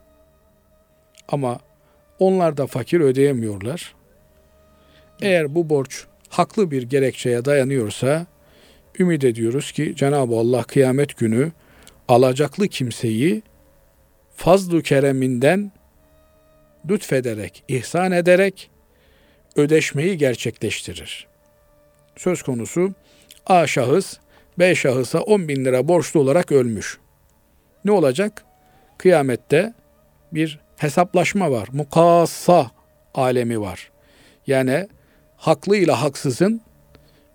Ama 1.28 1.60
onlar 2.20 2.58
da 2.58 2.68
fakir 2.68 3.00
ödeyemiyorlar. 3.00 3.96
Eğer 5.22 5.56
bu 5.56 5.70
borç 5.70 6.06
haklı 6.30 6.72
bir 6.72 6.84
gerekçeye 6.84 7.46
dayanıyorsa 7.46 8.26
ümit 9.00 9.24
ediyoruz 9.24 9.72
ki 9.72 9.94
Cenab-ı 9.96 10.36
Allah 10.36 10.64
kıyamet 10.64 11.18
günü 11.18 11.52
alacaklı 12.08 12.68
kimseyi 12.68 13.42
fazlu 14.36 14.82
kereminden 14.82 15.72
lütfederek, 16.90 17.64
ihsan 17.68 18.12
ederek 18.12 18.70
ödeşmeyi 19.56 20.18
gerçekleştirir. 20.18 21.28
Söz 22.18 22.44
konusu 22.44 22.94
A 23.46 23.68
şahıs 23.68 24.18
B 24.60 24.76
şahısa 24.76 25.20
10 25.20 25.48
bin 25.48 25.66
lira 25.66 25.88
borçlu 25.88 26.20
olarak 26.20 26.52
ölmüş. 26.52 26.98
Ne 27.86 27.92
olacak? 27.92 28.46
Kıyamette 28.98 29.74
bir 30.32 30.60
hesaplaşma 30.78 31.52
var. 31.52 31.68
Mukassa 31.72 32.72
alemi 33.14 33.62
var. 33.62 33.92
Yani 34.48 34.88
haklı 35.38 35.78
ile 35.78 35.92
haksızın 35.92 36.62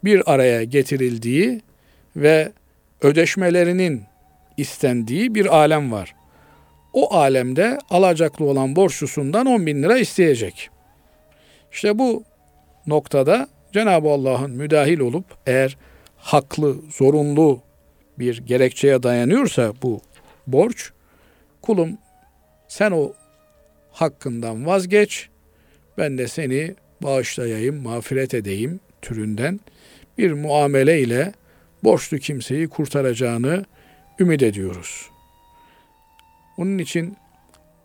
bir 0.05 0.32
araya 0.32 0.64
getirildiği 0.64 1.61
ve 2.16 2.53
ödeşmelerinin 3.01 4.03
istendiği 4.57 5.34
bir 5.34 5.57
alem 5.57 5.92
var. 5.92 6.14
O 6.92 7.14
alemde 7.14 7.78
alacaklı 7.90 8.44
olan 8.44 8.76
borçlusundan 8.76 9.46
10 9.46 9.66
bin 9.66 9.82
lira 9.82 9.98
isteyecek. 9.98 10.70
İşte 11.72 11.98
bu 11.98 12.24
noktada 12.86 13.48
Cenab-ı 13.72 14.09
Allah'ın 14.09 14.51
müdahil 14.51 15.01
olup 15.01 15.24
eğer 15.46 15.76
haklı, 16.16 16.76
zorunlu 16.90 17.62
bir 18.18 18.38
gerekçeye 18.38 19.03
dayanıyorsa 19.03 19.72
bu 19.82 20.01
borç, 20.46 20.90
kulum 21.62 21.98
sen 22.68 22.90
o 22.90 23.12
hakkından 23.92 24.66
vazgeç, 24.66 25.28
ben 25.98 26.18
de 26.18 26.28
seni 26.28 26.74
bağışlayayım, 27.03 27.82
mağfiret 27.82 28.34
edeyim 28.34 28.80
türünden 29.03 29.61
bir 30.21 30.33
muamele 30.33 31.01
ile 31.01 31.33
borçlu 31.85 32.18
kimseyi 32.18 32.68
kurtaracağını 32.68 33.64
ümit 34.18 34.43
ediyoruz. 34.43 35.11
Onun 36.59 36.79
için 36.79 37.16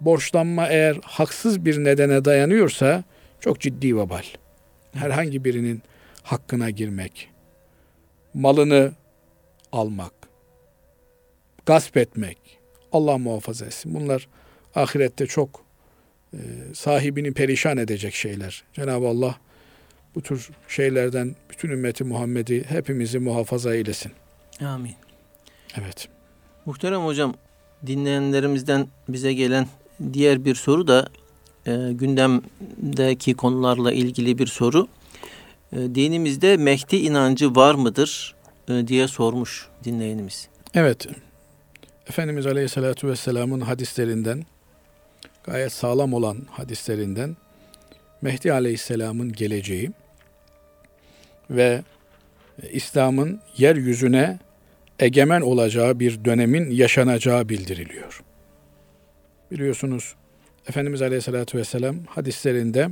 borçlanma 0.02 0.68
eğer 0.68 0.98
haksız 1.04 1.66
bir 1.66 1.84
nedene 1.84 2.26
dayanıyorsa 2.26 3.04
çok 3.40 3.60
ciddi 3.60 3.98
vebal. 3.98 4.24
Herhangi 4.94 5.46
birinin 5.46 5.82
hakkına 6.24 6.70
girmek, 6.70 7.30
malını 8.34 8.92
almak, 9.72 10.14
gasp 11.66 11.98
etmek, 11.98 12.38
Allah 12.92 13.18
muhafaza 13.18 13.66
etsin. 13.66 13.94
Bunlar 13.94 14.28
ahirette 14.76 15.28
çok 15.28 15.66
e, 16.34 16.40
sahibini 16.74 17.34
perişan 17.34 17.78
edecek 17.78 18.14
şeyler. 18.14 18.64
Cenab-ı 18.74 19.08
Allah 19.08 19.36
bu 20.16 20.22
tür 20.22 20.50
şeylerden 20.68 21.36
bütün 21.50 21.70
ümmeti 21.70 22.04
Muhammed'i 22.04 22.64
hepimizi 22.64 23.20
muhafaza 23.20 23.76
eylesin. 23.76 24.12
Amin. 24.62 24.94
Evet. 25.78 26.08
Muhterem 26.66 27.06
hocam, 27.06 27.34
dinleyenlerimizden 27.88 28.88
bize 29.10 29.34
gelen 29.34 29.68
diğer 30.14 30.46
bir 30.46 30.56
soru 30.56 30.88
da 30.88 31.08
e, 31.66 31.72
gündemdeki 31.92 33.34
konularla 33.34 33.92
ilgili 33.92 34.38
bir 34.38 34.48
soru. 34.48 34.88
E, 35.74 35.78
dinimizde 35.78 36.58
Mehdi 36.58 36.96
inancı 36.96 37.56
var 37.56 37.76
mıdır 37.76 38.36
e, 38.70 38.88
diye 38.88 39.08
sormuş 39.08 39.68
dinleyenimiz. 39.84 40.48
Evet. 40.74 41.08
Efendimiz 42.10 42.46
Aleyhisselatü 42.46 43.08
Vesselam'ın 43.08 43.62
hadislerinden 43.62 44.46
gayet 45.44 45.72
sağlam 45.72 46.14
olan 46.14 46.38
hadislerinden 46.52 47.38
Mehdi 48.22 48.54
Aleyhisselam'ın 48.54 49.34
geleceği 49.34 49.92
ve 51.50 51.82
İslam'ın 52.72 53.42
yeryüzüne 53.58 54.40
egemen 55.00 55.42
olacağı 55.42 56.00
bir 56.00 56.26
dönemin 56.26 56.72
yaşanacağı 56.72 57.50
bildiriliyor. 57.50 58.24
Biliyorsunuz 59.52 60.16
Efendimiz 60.70 61.02
Aleyhisselatü 61.02 61.58
Vesselam 61.58 62.06
hadislerinde 62.06 62.90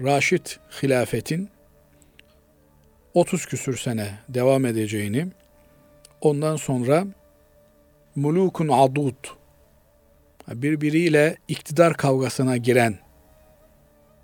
Raşid 0.00 0.46
hilafetin 0.82 1.48
30 3.14 3.46
küsür 3.46 3.76
sene 3.76 4.18
devam 4.28 4.66
edeceğini, 4.66 5.26
ondan 6.20 6.56
sonra 6.56 7.06
mulukun 8.16 8.68
adud, 8.68 9.14
birbiriyle 10.48 11.36
iktidar 11.48 11.94
kavgasına 11.94 12.56
giren 12.56 12.98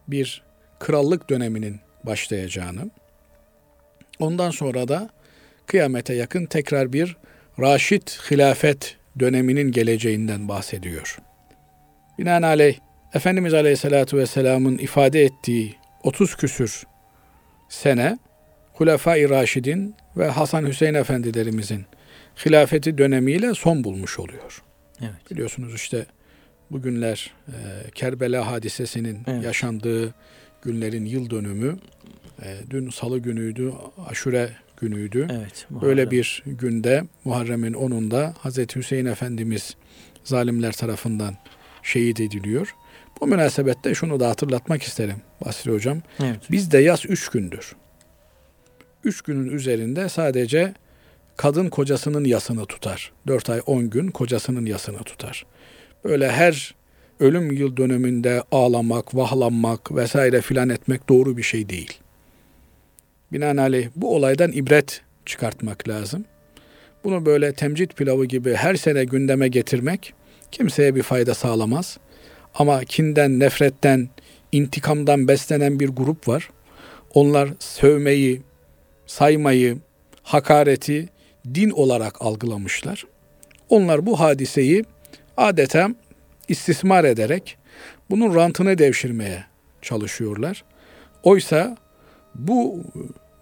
bir 0.08 0.42
krallık 0.80 1.30
döneminin 1.30 1.80
başlayacağını, 2.06 2.90
ondan 4.18 4.50
sonra 4.50 4.88
da 4.88 5.08
kıyamete 5.66 6.14
yakın 6.14 6.46
tekrar 6.46 6.92
bir 6.92 7.16
Raşid 7.60 8.08
hilafet 8.30 8.96
döneminin 9.18 9.72
geleceğinden 9.72 10.48
bahsediyor. 10.48 11.18
Binaenaleyh 12.18 12.78
Efendimiz 13.14 13.54
Aleyhisselatü 13.54 14.16
Vesselam'ın 14.16 14.78
ifade 14.78 15.22
ettiği 15.24 15.74
30 16.02 16.36
küsür 16.36 16.84
sene 17.68 18.18
Hulefai 18.72 19.30
Raşid'in 19.30 19.94
ve 20.16 20.28
Hasan 20.28 20.66
Hüseyin 20.66 20.94
Efendilerimizin 20.94 21.86
hilafeti 22.46 22.98
dönemiyle 22.98 23.54
son 23.54 23.84
bulmuş 23.84 24.18
oluyor. 24.18 24.62
Evet. 25.00 25.30
Biliyorsunuz 25.30 25.74
işte 25.74 26.06
bugünler 26.70 27.32
e, 27.48 27.52
Kerbela 27.94 28.50
hadisesinin 28.50 29.22
Evet. 29.26 29.44
yaşandığı 29.44 30.14
günlerin 30.64 31.04
yıl 31.04 31.30
dönümü. 31.30 31.78
E, 32.42 32.56
dün 32.70 32.90
salı 32.90 33.18
günüydü, 33.18 33.72
aşure 34.08 34.50
günüydü. 34.76 35.28
Evet. 35.30 35.66
Böyle 35.70 36.10
bir 36.10 36.42
günde 36.46 37.04
Muharrem'in 37.24 37.72
10'unda 37.72 38.32
Hazreti 38.38 38.76
Hüseyin 38.76 39.06
Efendimiz 39.06 39.76
zalimler 40.24 40.72
tarafından 40.72 41.36
şehit 41.82 42.20
ediliyor. 42.20 42.74
Bu 43.20 43.26
münasebette 43.26 43.94
şunu 43.94 44.20
da 44.20 44.28
hatırlatmak 44.28 44.82
isterim 44.82 45.16
Basri 45.44 45.72
Hocam. 45.72 46.02
Evet. 46.20 46.50
Bizde 46.50 46.78
yaz 46.78 47.06
üç 47.06 47.28
gündür. 47.28 47.76
Üç 49.04 49.22
günün 49.22 49.50
üzerinde 49.50 50.08
sadece 50.08 50.74
kadın 51.36 51.68
kocasının 51.68 52.24
yasını 52.24 52.66
tutar. 52.66 53.12
Dört 53.26 53.50
ay 53.50 53.60
on 53.66 53.90
gün 53.90 54.08
kocasının 54.08 54.66
yasını 54.66 54.98
tutar. 54.98 55.46
Böyle 56.04 56.32
her 56.32 56.74
ölüm 57.24 57.52
yıl 57.52 57.76
dönümünde 57.76 58.42
ağlamak, 58.52 59.14
vahlanmak 59.14 59.94
vesaire 59.94 60.40
filan 60.40 60.68
etmek 60.68 61.08
doğru 61.08 61.36
bir 61.36 61.42
şey 61.42 61.68
değil. 61.68 61.98
Binaenaleyh 63.32 63.88
bu 63.96 64.14
olaydan 64.14 64.52
ibret 64.52 65.00
çıkartmak 65.26 65.88
lazım. 65.88 66.24
Bunu 67.04 67.26
böyle 67.26 67.52
temcit 67.52 67.96
pilavı 67.96 68.24
gibi 68.24 68.54
her 68.54 68.74
sene 68.74 69.04
gündeme 69.04 69.48
getirmek 69.48 70.14
kimseye 70.52 70.94
bir 70.94 71.02
fayda 71.02 71.34
sağlamaz. 71.34 71.98
Ama 72.54 72.84
kinden, 72.84 73.40
nefretten, 73.40 74.08
intikamdan 74.52 75.28
beslenen 75.28 75.80
bir 75.80 75.88
grup 75.88 76.28
var. 76.28 76.50
Onlar 77.14 77.48
sövmeyi, 77.58 78.42
saymayı, 79.06 79.78
hakareti 80.22 81.08
din 81.54 81.70
olarak 81.70 82.22
algılamışlar. 82.22 83.04
Onlar 83.68 84.06
bu 84.06 84.20
hadiseyi 84.20 84.84
adeta 85.36 85.90
istismar 86.48 87.04
ederek 87.04 87.58
bunun 88.10 88.34
rantını 88.34 88.78
devşirmeye 88.78 89.44
çalışıyorlar. 89.82 90.64
Oysa 91.22 91.76
bu 92.34 92.82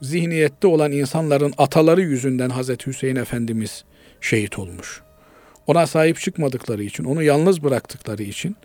zihniyette 0.03 0.67
olan 0.67 0.93
insanların 0.93 1.55
ataları 1.59 2.03
yüzünden 2.03 2.51
Hazreti 2.51 2.87
Hüseyin 2.87 3.17
Efendimiz 3.17 3.85
şehit 4.21 4.59
olmuş. 4.59 5.03
Ona 5.67 5.87
sahip 5.87 6.21
çıkmadıkları 6.21 6.83
için, 6.83 7.05
onu 7.05 7.23
yalnız 7.23 7.63
bıraktıkları 7.65 8.23
için, 8.23 8.57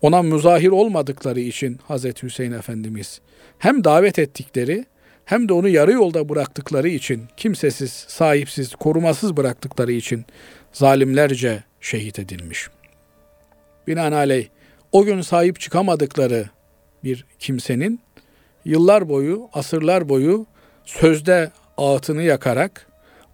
ona 0.00 0.22
müzahir 0.22 0.68
olmadıkları 0.68 1.40
için 1.40 1.78
Hazreti 1.88 2.22
Hüseyin 2.22 2.52
Efendimiz 2.52 3.20
hem 3.58 3.84
davet 3.84 4.18
ettikleri 4.18 4.84
hem 5.24 5.48
de 5.48 5.52
onu 5.52 5.68
yarı 5.68 5.92
yolda 5.92 6.28
bıraktıkları 6.28 6.88
için, 6.88 7.22
kimsesiz, 7.36 7.92
sahipsiz, 7.92 8.74
korumasız 8.74 9.36
bıraktıkları 9.36 9.92
için 9.92 10.24
zalimlerce 10.72 11.64
şehit 11.80 12.18
edilmiş. 12.18 12.68
Binaenaleyh 13.86 14.48
o 14.92 15.04
gün 15.04 15.20
sahip 15.20 15.60
çıkamadıkları 15.60 16.50
bir 17.04 17.26
kimsenin 17.38 18.00
yıllar 18.64 19.08
boyu, 19.08 19.48
asırlar 19.52 20.08
boyu 20.08 20.46
sözde 20.84 21.50
ağıtını 21.76 22.22
yakarak 22.22 22.86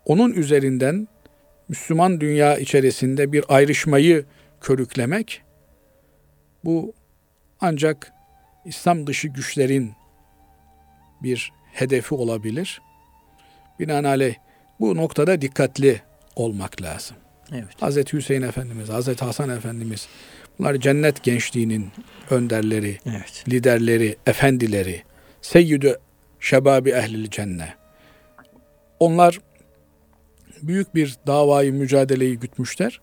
onun 0.04 0.32
üzerinden 0.32 1.08
Müslüman 1.68 2.20
dünya 2.20 2.58
içerisinde 2.58 3.32
bir 3.32 3.44
ayrışmayı 3.48 4.24
körüklemek 4.60 5.42
bu 6.64 6.94
ancak 7.60 8.12
İslam 8.64 9.06
dışı 9.06 9.28
güçlerin 9.28 9.92
bir 11.22 11.52
hedefi 11.72 12.14
olabilir. 12.14 12.82
Binaenaleyh 13.80 14.34
bu 14.80 14.96
noktada 14.96 15.40
dikkatli 15.40 16.00
olmak 16.36 16.82
lazım. 16.82 17.16
Evet. 17.52 17.82
Hazreti 17.82 18.16
Hüseyin 18.16 18.42
Efendimiz, 18.42 18.88
Hazreti 18.88 19.24
Hasan 19.24 19.50
Efendimiz 19.50 20.08
bunlar 20.58 20.74
cennet 20.74 21.22
gençliğinin 21.22 21.88
önderleri, 22.30 22.98
Evet. 23.06 23.44
liderleri, 23.48 24.16
efendileri, 24.26 25.02
seyyidü 25.42 25.98
şebabi 26.40 26.90
ehlil 26.90 27.30
cenne. 27.30 27.74
Onlar 29.00 29.38
büyük 30.62 30.94
bir 30.94 31.16
davayı 31.26 31.72
mücadeleyi 31.72 32.38
gütmüşler. 32.38 33.00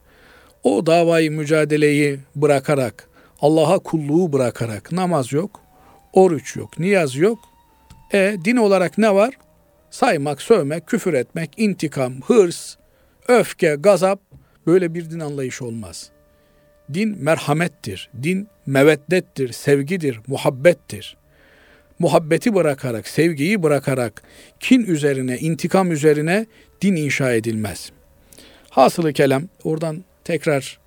O 0.63 0.85
davayı 0.85 1.31
mücadeleyi 1.31 2.19
bırakarak, 2.35 3.09
Allah'a 3.41 3.79
kulluğu 3.79 4.33
bırakarak 4.33 4.91
namaz 4.91 5.33
yok, 5.33 5.61
oruç 6.13 6.55
yok, 6.55 6.79
niyaz 6.79 7.15
yok. 7.15 7.39
E 8.13 8.37
din 8.45 8.57
olarak 8.57 8.97
ne 8.97 9.15
var? 9.15 9.37
Saymak, 9.91 10.41
sövmek, 10.41 10.87
küfür 10.87 11.13
etmek, 11.13 11.51
intikam, 11.57 12.21
hırs, 12.21 12.75
öfke, 13.27 13.75
gazap 13.79 14.21
böyle 14.67 14.93
bir 14.93 15.11
din 15.11 15.19
anlayışı 15.19 15.65
olmaz. 15.65 16.09
Din 16.93 17.17
merhamettir, 17.23 18.09
din 18.23 18.47
meveddettir, 18.65 19.51
sevgidir, 19.51 20.19
muhabbettir. 20.27 21.17
Muhabbeti 21.99 22.53
bırakarak, 22.53 23.07
sevgiyi 23.07 23.63
bırakarak 23.63 24.23
kin 24.59 24.85
üzerine, 24.85 25.37
intikam 25.37 25.91
üzerine 25.91 26.45
din 26.81 26.95
inşa 26.95 27.33
edilmez. 27.33 27.91
Hasılı 28.69 29.13
kelam 29.13 29.43
oradan 29.63 30.03
tekrar 30.23 30.79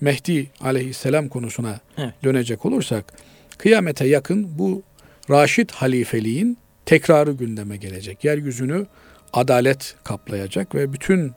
Mehdi 0.00 0.50
aleyhisselam 0.60 1.28
konusuna 1.28 1.80
Evet. 1.98 2.14
dönecek 2.24 2.66
olursak 2.66 3.12
kıyamete 3.58 4.06
yakın 4.06 4.58
bu 4.58 4.82
Raşid 5.30 5.70
halifeliğin 5.70 6.58
tekrarı 6.86 7.32
gündeme 7.32 7.76
gelecek. 7.76 8.24
Yeryüzünü 8.24 8.86
adalet 9.32 9.96
kaplayacak 10.04 10.74
ve 10.74 10.92
bütün 10.92 11.32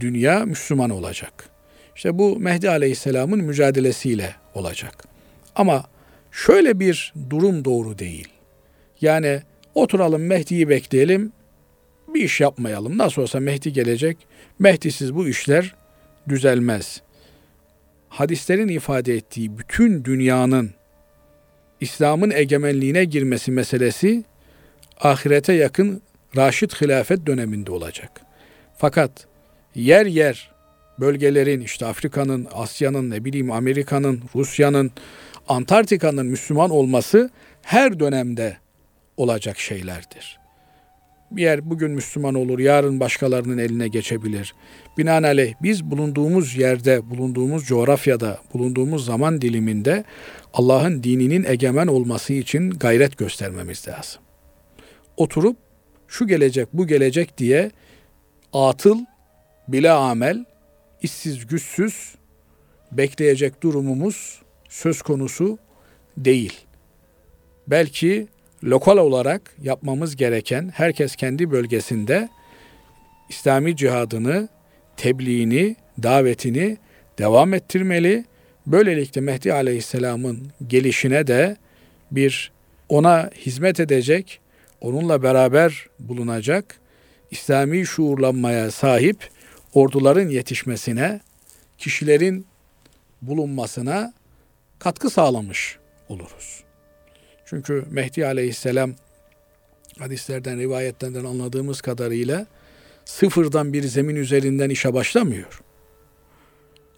dünya 0.00 0.44
Müslüman 0.44 0.90
olacak. 0.90 1.48
İşte 1.98 2.18
bu 2.18 2.38
Mehdi 2.40 2.70
Aleyhisselam'ın 2.70 3.44
mücadelesiyle 3.44 4.34
olacak. 4.54 5.04
Ama 5.54 5.84
şöyle 6.32 6.80
bir 6.80 7.12
durum 7.30 7.64
doğru 7.64 7.98
değil. 7.98 8.28
Yani 9.00 9.42
oturalım 9.74 10.26
Mehdi'yi 10.26 10.68
bekleyelim, 10.68 11.32
bir 12.14 12.22
iş 12.22 12.40
yapmayalım. 12.40 12.98
Nasıl 12.98 13.22
olsa 13.22 13.40
Mehdi 13.40 13.72
gelecek. 13.72 14.18
Mehdi'siz 14.58 15.14
bu 15.14 15.28
işler 15.28 15.74
düzelmez. 16.28 17.02
Hadislerin 18.08 18.68
ifade 18.68 19.14
ettiği 19.14 19.58
bütün 19.58 20.04
dünyanın 20.04 20.70
İslam'ın 21.80 22.30
egemenliğine 22.30 23.04
girmesi 23.04 23.50
meselesi 23.52 24.24
ahirete 25.00 25.52
yakın 25.52 26.02
Raşid 26.36 26.70
hilafet 26.70 27.26
döneminde 27.26 27.70
olacak. 27.70 28.20
Fakat 28.76 29.26
yer 29.74 30.06
yer 30.06 30.57
bölgelerin 31.00 31.60
işte 31.60 31.86
Afrika'nın, 31.86 32.46
Asya'nın, 32.54 33.10
ne 33.10 33.24
bileyim 33.24 33.52
Amerika'nın, 33.52 34.22
Rusya'nın, 34.34 34.90
Antarktika'nın 35.48 36.26
Müslüman 36.26 36.70
olması 36.70 37.30
her 37.62 38.00
dönemde 38.00 38.56
olacak 39.16 39.58
şeylerdir. 39.58 40.38
Bir 41.30 41.42
yer 41.42 41.70
bugün 41.70 41.90
Müslüman 41.90 42.34
olur, 42.34 42.58
yarın 42.58 43.00
başkalarının 43.00 43.58
eline 43.58 43.88
geçebilir. 43.88 44.54
Binaenaleyh 44.98 45.54
biz 45.62 45.84
bulunduğumuz 45.84 46.56
yerde, 46.56 47.10
bulunduğumuz 47.10 47.66
coğrafyada, 47.66 48.38
bulunduğumuz 48.54 49.04
zaman 49.04 49.40
diliminde 49.40 50.04
Allah'ın 50.52 51.02
dininin 51.02 51.44
egemen 51.44 51.86
olması 51.86 52.32
için 52.32 52.70
gayret 52.70 53.18
göstermemiz 53.18 53.88
lazım. 53.88 54.22
Oturup 55.16 55.56
şu 56.08 56.26
gelecek, 56.26 56.68
bu 56.72 56.86
gelecek 56.86 57.38
diye 57.38 57.70
atıl, 58.52 58.98
bile 59.68 59.90
amel, 59.90 60.44
işsiz 61.02 61.46
güçsüz 61.46 62.14
bekleyecek 62.92 63.62
durumumuz 63.62 64.42
söz 64.68 65.02
konusu 65.02 65.58
değil. 66.16 66.52
Belki 67.66 68.28
lokal 68.64 68.96
olarak 68.96 69.54
yapmamız 69.62 70.16
gereken 70.16 70.72
herkes 70.74 71.16
kendi 71.16 71.50
bölgesinde 71.50 72.28
İslami 73.28 73.76
cihadını, 73.76 74.48
tebliğini, 74.96 75.76
davetini 76.02 76.76
devam 77.18 77.54
ettirmeli. 77.54 78.24
Böylelikle 78.66 79.20
Mehdi 79.20 79.52
Aleyhisselam'ın 79.52 80.52
gelişine 80.66 81.26
de 81.26 81.56
bir 82.10 82.52
ona 82.88 83.30
hizmet 83.36 83.80
edecek, 83.80 84.40
onunla 84.80 85.22
beraber 85.22 85.86
bulunacak, 85.98 86.80
İslami 87.30 87.86
şuurlanmaya 87.86 88.70
sahip 88.70 89.28
orduların 89.74 90.28
yetişmesine, 90.28 91.20
kişilerin 91.78 92.46
bulunmasına 93.22 94.12
katkı 94.78 95.10
sağlamış 95.10 95.78
oluruz. 96.08 96.64
Çünkü 97.44 97.84
Mehdi 97.90 98.26
Aleyhisselam 98.26 98.94
hadislerden, 99.98 100.58
rivayetlerden 100.58 101.24
anladığımız 101.24 101.80
kadarıyla 101.80 102.46
sıfırdan 103.04 103.72
bir 103.72 103.82
zemin 103.82 104.16
üzerinden 104.16 104.70
işe 104.70 104.94
başlamıyor. 104.94 105.62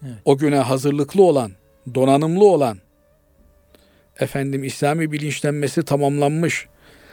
Evet. 0.05 0.15
O 0.25 0.37
güne 0.37 0.59
hazırlıklı 0.59 1.23
olan, 1.23 1.51
donanımlı 1.95 2.45
olan, 2.45 2.77
efendim 4.19 4.63
İslami 4.63 5.11
bilinçlenmesi 5.11 5.83
tamamlanmış, 5.83 6.67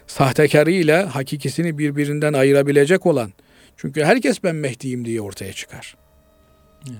sahtekarıyla 0.06 1.14
hakikisini 1.14 1.78
birbirinden 1.78 2.32
ayırabilecek 2.32 3.06
olan, 3.06 3.32
çünkü 3.78 4.04
herkes 4.04 4.44
ben 4.44 4.56
Mehdi'yim 4.56 5.04
diye 5.04 5.20
ortaya 5.20 5.52
çıkar. 5.52 5.96
Evet. 6.88 6.98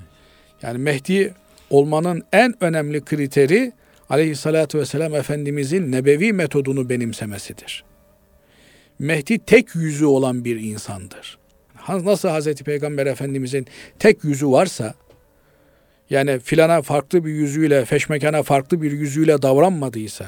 Yani 0.62 0.78
Mehdi 0.78 1.34
olmanın 1.70 2.22
en 2.32 2.54
önemli 2.60 3.04
kriteri 3.04 3.72
aleyhissalatü 4.10 4.78
vesselam 4.78 5.14
Efendimizin 5.14 5.92
nebevi 5.92 6.32
metodunu 6.32 6.88
benimsemesidir. 6.88 7.84
Mehdi 8.98 9.38
tek 9.38 9.74
yüzü 9.74 10.04
olan 10.04 10.44
bir 10.44 10.60
insandır. 10.60 11.38
Nasıl 11.88 12.28
Hazreti 12.28 12.64
Peygamber 12.64 13.06
Efendimizin 13.06 13.66
tek 13.98 14.24
yüzü 14.24 14.48
varsa, 14.48 14.94
yani 16.10 16.38
filana 16.38 16.82
farklı 16.82 17.24
bir 17.24 17.30
yüzüyle, 17.30 17.84
feşmekana 17.84 18.42
farklı 18.42 18.82
bir 18.82 18.92
yüzüyle 18.92 19.42
davranmadıysa, 19.42 20.26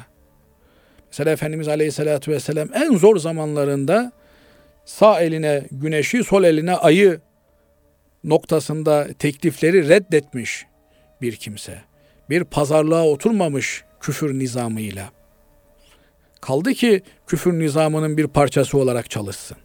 mesela 1.11 1.31
Efendimiz 1.31 1.69
Aleyhisselatü 1.69 2.33
Vesselam 2.33 2.69
en 2.75 2.97
zor 2.97 3.17
zamanlarında 3.17 4.13
sağ 4.85 5.21
eline 5.21 5.65
güneşi, 5.71 6.25
sol 6.25 6.45
eline 6.45 6.75
ayı 6.75 7.21
noktasında 8.25 9.09
teklifleri 9.19 9.89
reddetmiş 9.89 10.67
bir 11.23 11.37
kimse. 11.37 11.83
Bir 12.31 12.45
pazarlığa 12.45 13.07
oturmamış 13.07 13.85
küfür 14.01 14.39
nizamıyla. 14.39 15.11
Kaldı 16.41 16.75
ki 16.75 17.03
küfür 17.27 17.53
nizamının 17.53 18.17
bir 18.17 18.27
parçası 18.27 18.79
olarak 18.79 19.11
çalışsın. 19.11 19.57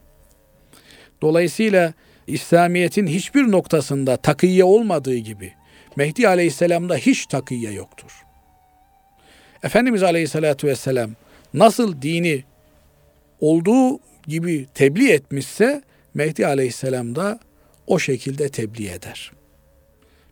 Dolayısıyla 1.21 1.93
İslamiyet'in 2.27 3.07
hiçbir 3.07 3.51
noktasında 3.51 4.17
takiyye 4.17 4.63
olmadığı 4.63 5.15
gibi 5.15 5.53
Mehdi 5.95 6.27
Aleyhisselam'da 6.27 6.95
hiç 6.95 7.25
takiyye 7.25 7.71
yoktur. 7.71 8.25
Efendimiz 9.63 10.03
Aleyhisselatü 10.03 10.67
Vesselam 10.67 11.11
nasıl 11.53 12.01
dini 12.01 12.43
olduğu 13.39 13.99
gibi 14.27 14.67
tebliğ 14.73 15.11
etmişse 15.11 15.81
Mehdi 16.13 16.47
Aleyhisselam 16.47 17.15
da 17.15 17.39
o 17.87 17.99
şekilde 17.99 18.49
tebliğ 18.49 18.89
eder. 18.89 19.31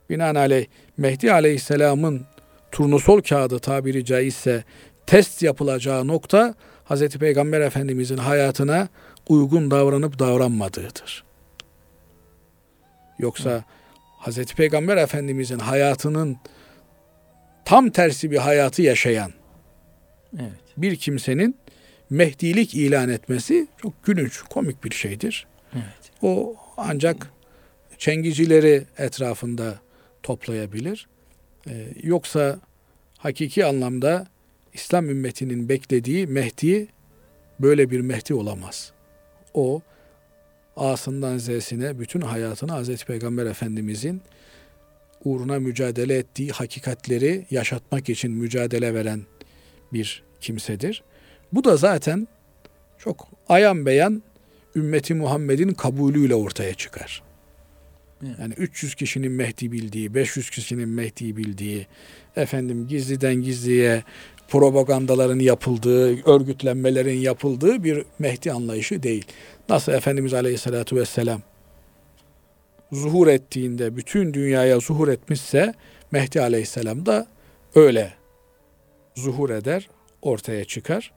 Binaenaleyh 0.09 0.65
Mehdi 0.97 1.33
Aleyhisselam'ın 1.33 2.25
turnusol 2.71 3.21
kağıdı 3.21 3.59
tabiri 3.59 4.05
caizse 4.05 4.63
test 5.07 5.41
yapılacağı 5.41 6.07
nokta 6.07 6.53
Hz. 6.89 7.07
Peygamber 7.09 7.61
Efendimizin 7.61 8.17
hayatına 8.17 8.87
uygun 9.29 9.71
davranıp 9.71 10.19
davranmadığıdır. 10.19 11.23
Yoksa 13.19 13.63
Hz. 14.25 14.45
Peygamber 14.45 14.97
Efendimizin 14.97 15.59
hayatının 15.59 16.37
tam 17.65 17.89
tersi 17.89 18.31
bir 18.31 18.37
hayatı 18.37 18.81
yaşayan 18.81 19.31
Evet. 20.39 20.51
bir 20.77 20.95
kimsenin 20.95 21.57
Mehdilik 22.13 22.73
ilan 22.73 23.09
etmesi 23.09 23.67
çok 23.81 24.03
gülünç, 24.03 24.41
komik 24.41 24.83
bir 24.83 24.91
şeydir. 24.91 25.47
Evet. 25.73 26.11
O 26.21 26.55
ancak 26.77 27.31
çengicileri 27.97 28.83
etrafında 28.97 29.79
toplayabilir. 30.23 31.07
Ee, 31.67 31.87
yoksa 32.03 32.59
hakiki 33.17 33.65
anlamda 33.65 34.27
İslam 34.73 35.09
ümmetinin 35.09 35.69
beklediği 35.69 36.27
Mehdi 36.27 36.87
böyle 37.59 37.91
bir 37.91 37.99
Mehdi 37.99 38.33
olamaz. 38.33 38.91
O 39.53 39.81
A'sından 40.77 41.37
Z'sine 41.37 41.99
bütün 41.99 42.21
hayatını 42.21 42.83
Hz. 42.83 43.05
Peygamber 43.05 43.45
Efendimizin 43.45 44.21
uğruna 45.23 45.59
mücadele 45.59 46.17
ettiği 46.17 46.51
hakikatleri 46.51 47.45
yaşatmak 47.51 48.09
için 48.09 48.31
mücadele 48.31 48.93
veren 48.93 49.21
bir 49.93 50.23
kimsedir. 50.41 51.03
Bu 51.53 51.63
da 51.63 51.77
zaten 51.77 52.27
çok 52.97 53.27
ayan 53.49 53.85
beyan 53.85 54.23
ümmeti 54.75 55.13
Muhammed'in 55.13 55.73
kabulüyle 55.73 56.35
ortaya 56.35 56.73
çıkar. 56.73 57.23
Yani 58.39 58.53
300 58.57 58.95
kişinin 58.95 59.31
Mehdi 59.31 59.71
bildiği, 59.71 60.13
500 60.13 60.49
kişinin 60.49 60.89
Mehdi 60.89 61.37
bildiği, 61.37 61.87
efendim 62.35 62.87
gizliden 62.87 63.35
gizliye 63.35 64.03
propagandaların 64.47 65.39
yapıldığı, 65.39 66.29
örgütlenmelerin 66.29 67.17
yapıldığı 67.17 67.83
bir 67.83 68.05
Mehdi 68.19 68.51
anlayışı 68.51 69.03
değil. 69.03 69.25
Nasıl 69.69 69.91
Efendimiz 69.91 70.33
Aleyhisselatü 70.33 70.95
Vesselam 70.95 71.41
zuhur 72.91 73.27
ettiğinde 73.27 73.97
bütün 73.97 74.33
dünyaya 74.33 74.79
zuhur 74.79 75.07
etmişse 75.07 75.73
Mehdi 76.11 76.41
Aleyhisselam 76.41 77.05
da 77.05 77.27
öyle 77.75 78.13
zuhur 79.15 79.49
eder, 79.49 79.89
ortaya 80.21 80.65
çıkar. 80.65 81.11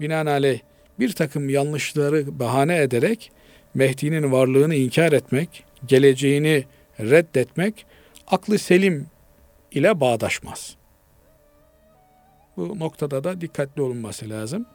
Binaenaleyh 0.00 0.60
bir 0.98 1.12
takım 1.12 1.48
yanlışları 1.48 2.38
bahane 2.38 2.76
ederek 2.76 3.32
Mehdi'nin 3.74 4.32
varlığını 4.32 4.74
inkar 4.74 5.12
etmek, 5.12 5.64
geleceğini 5.86 6.64
reddetmek 7.00 7.86
aklı 8.26 8.58
selim 8.58 9.06
ile 9.72 10.00
bağdaşmaz. 10.00 10.76
Bu 12.56 12.78
noktada 12.78 13.24
da 13.24 13.40
dikkatli 13.40 13.82
olunması 13.82 14.30
lazım. 14.30 14.66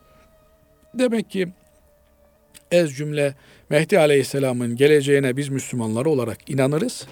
Demek 0.94 1.30
ki 1.32 1.48
ez 2.72 2.94
cümle 2.98 3.34
Mehdi 3.70 4.00
Aleyhisselam'ın 4.00 4.76
geleceğine 4.76 5.38
biz 5.38 5.50
Müslümanlar 5.50 6.06
olarak 6.06 6.50
inanırız. 6.50 7.08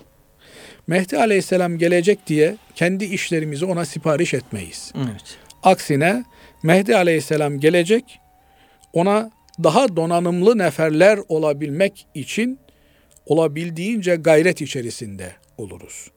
Mehdi 0.87 1.17
Aleyhisselam 1.17 1.77
gelecek 1.77 2.27
diye 2.27 2.57
kendi 2.75 3.05
işlerimizi 3.05 3.65
ona 3.65 3.85
sipariş 3.85 4.33
etmeyiz. 4.33 4.93
Evet. 4.97 5.37
Aksine 5.63 6.23
Mehdi 6.63 6.95
Aleyhisselam 6.95 7.59
gelecek, 7.59 8.19
ona 8.93 9.31
daha 9.63 9.95
donanımlı 9.95 10.57
neferler 10.57 11.19
olabilmek 11.27 12.07
için 12.13 12.59
olabildiğince 13.25 14.15
gayret 14.15 14.61
içerisinde 14.61 15.35
oluruz. 15.57 16.11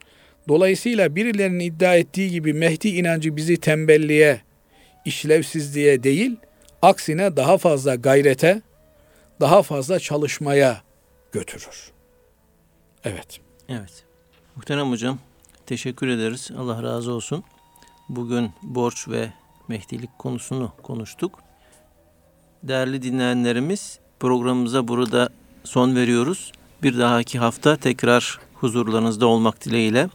Dolayısıyla 0.48 1.16
birilerinin 1.16 1.60
iddia 1.60 1.96
ettiği 1.96 2.30
gibi 2.30 2.52
Mehdi 2.52 2.88
inancı 2.88 3.36
bizi 3.36 3.56
tembelliğe, 3.56 4.40
işlevsizliğe 5.04 6.02
değil, 6.02 6.36
aksine 6.82 7.36
daha 7.36 7.58
fazla 7.58 7.94
gayrete, 7.94 8.62
daha 9.40 9.62
fazla 9.62 9.98
çalışmaya 9.98 10.82
götürür. 11.32 11.90
Evet. 13.04 13.40
Evet. 13.68 14.04
Muhterem 14.56 14.90
hocam 14.90 15.18
teşekkür 15.66 16.08
ederiz. 16.08 16.50
Allah 16.58 16.82
razı 16.82 17.12
olsun. 17.12 17.44
Bugün 18.08 18.50
borç 18.62 19.08
ve 19.08 19.32
mehdilik 19.68 20.18
konusunu 20.18 20.72
konuştuk. 20.82 21.38
Değerli 22.62 23.02
dinleyenlerimiz 23.02 23.98
programımıza 24.20 24.88
burada 24.88 25.28
son 25.64 25.96
veriyoruz. 25.96 26.52
Bir 26.82 26.98
dahaki 26.98 27.38
hafta 27.38 27.76
tekrar 27.76 28.38
huzurlarınızda 28.54 29.26
olmak 29.26 29.64
dileğiyle 29.64 30.08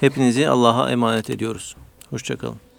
hepinizi 0.00 0.48
Allah'a 0.48 0.90
emanet 0.90 1.30
ediyoruz. 1.30 1.76
Hoşçakalın. 2.10 2.69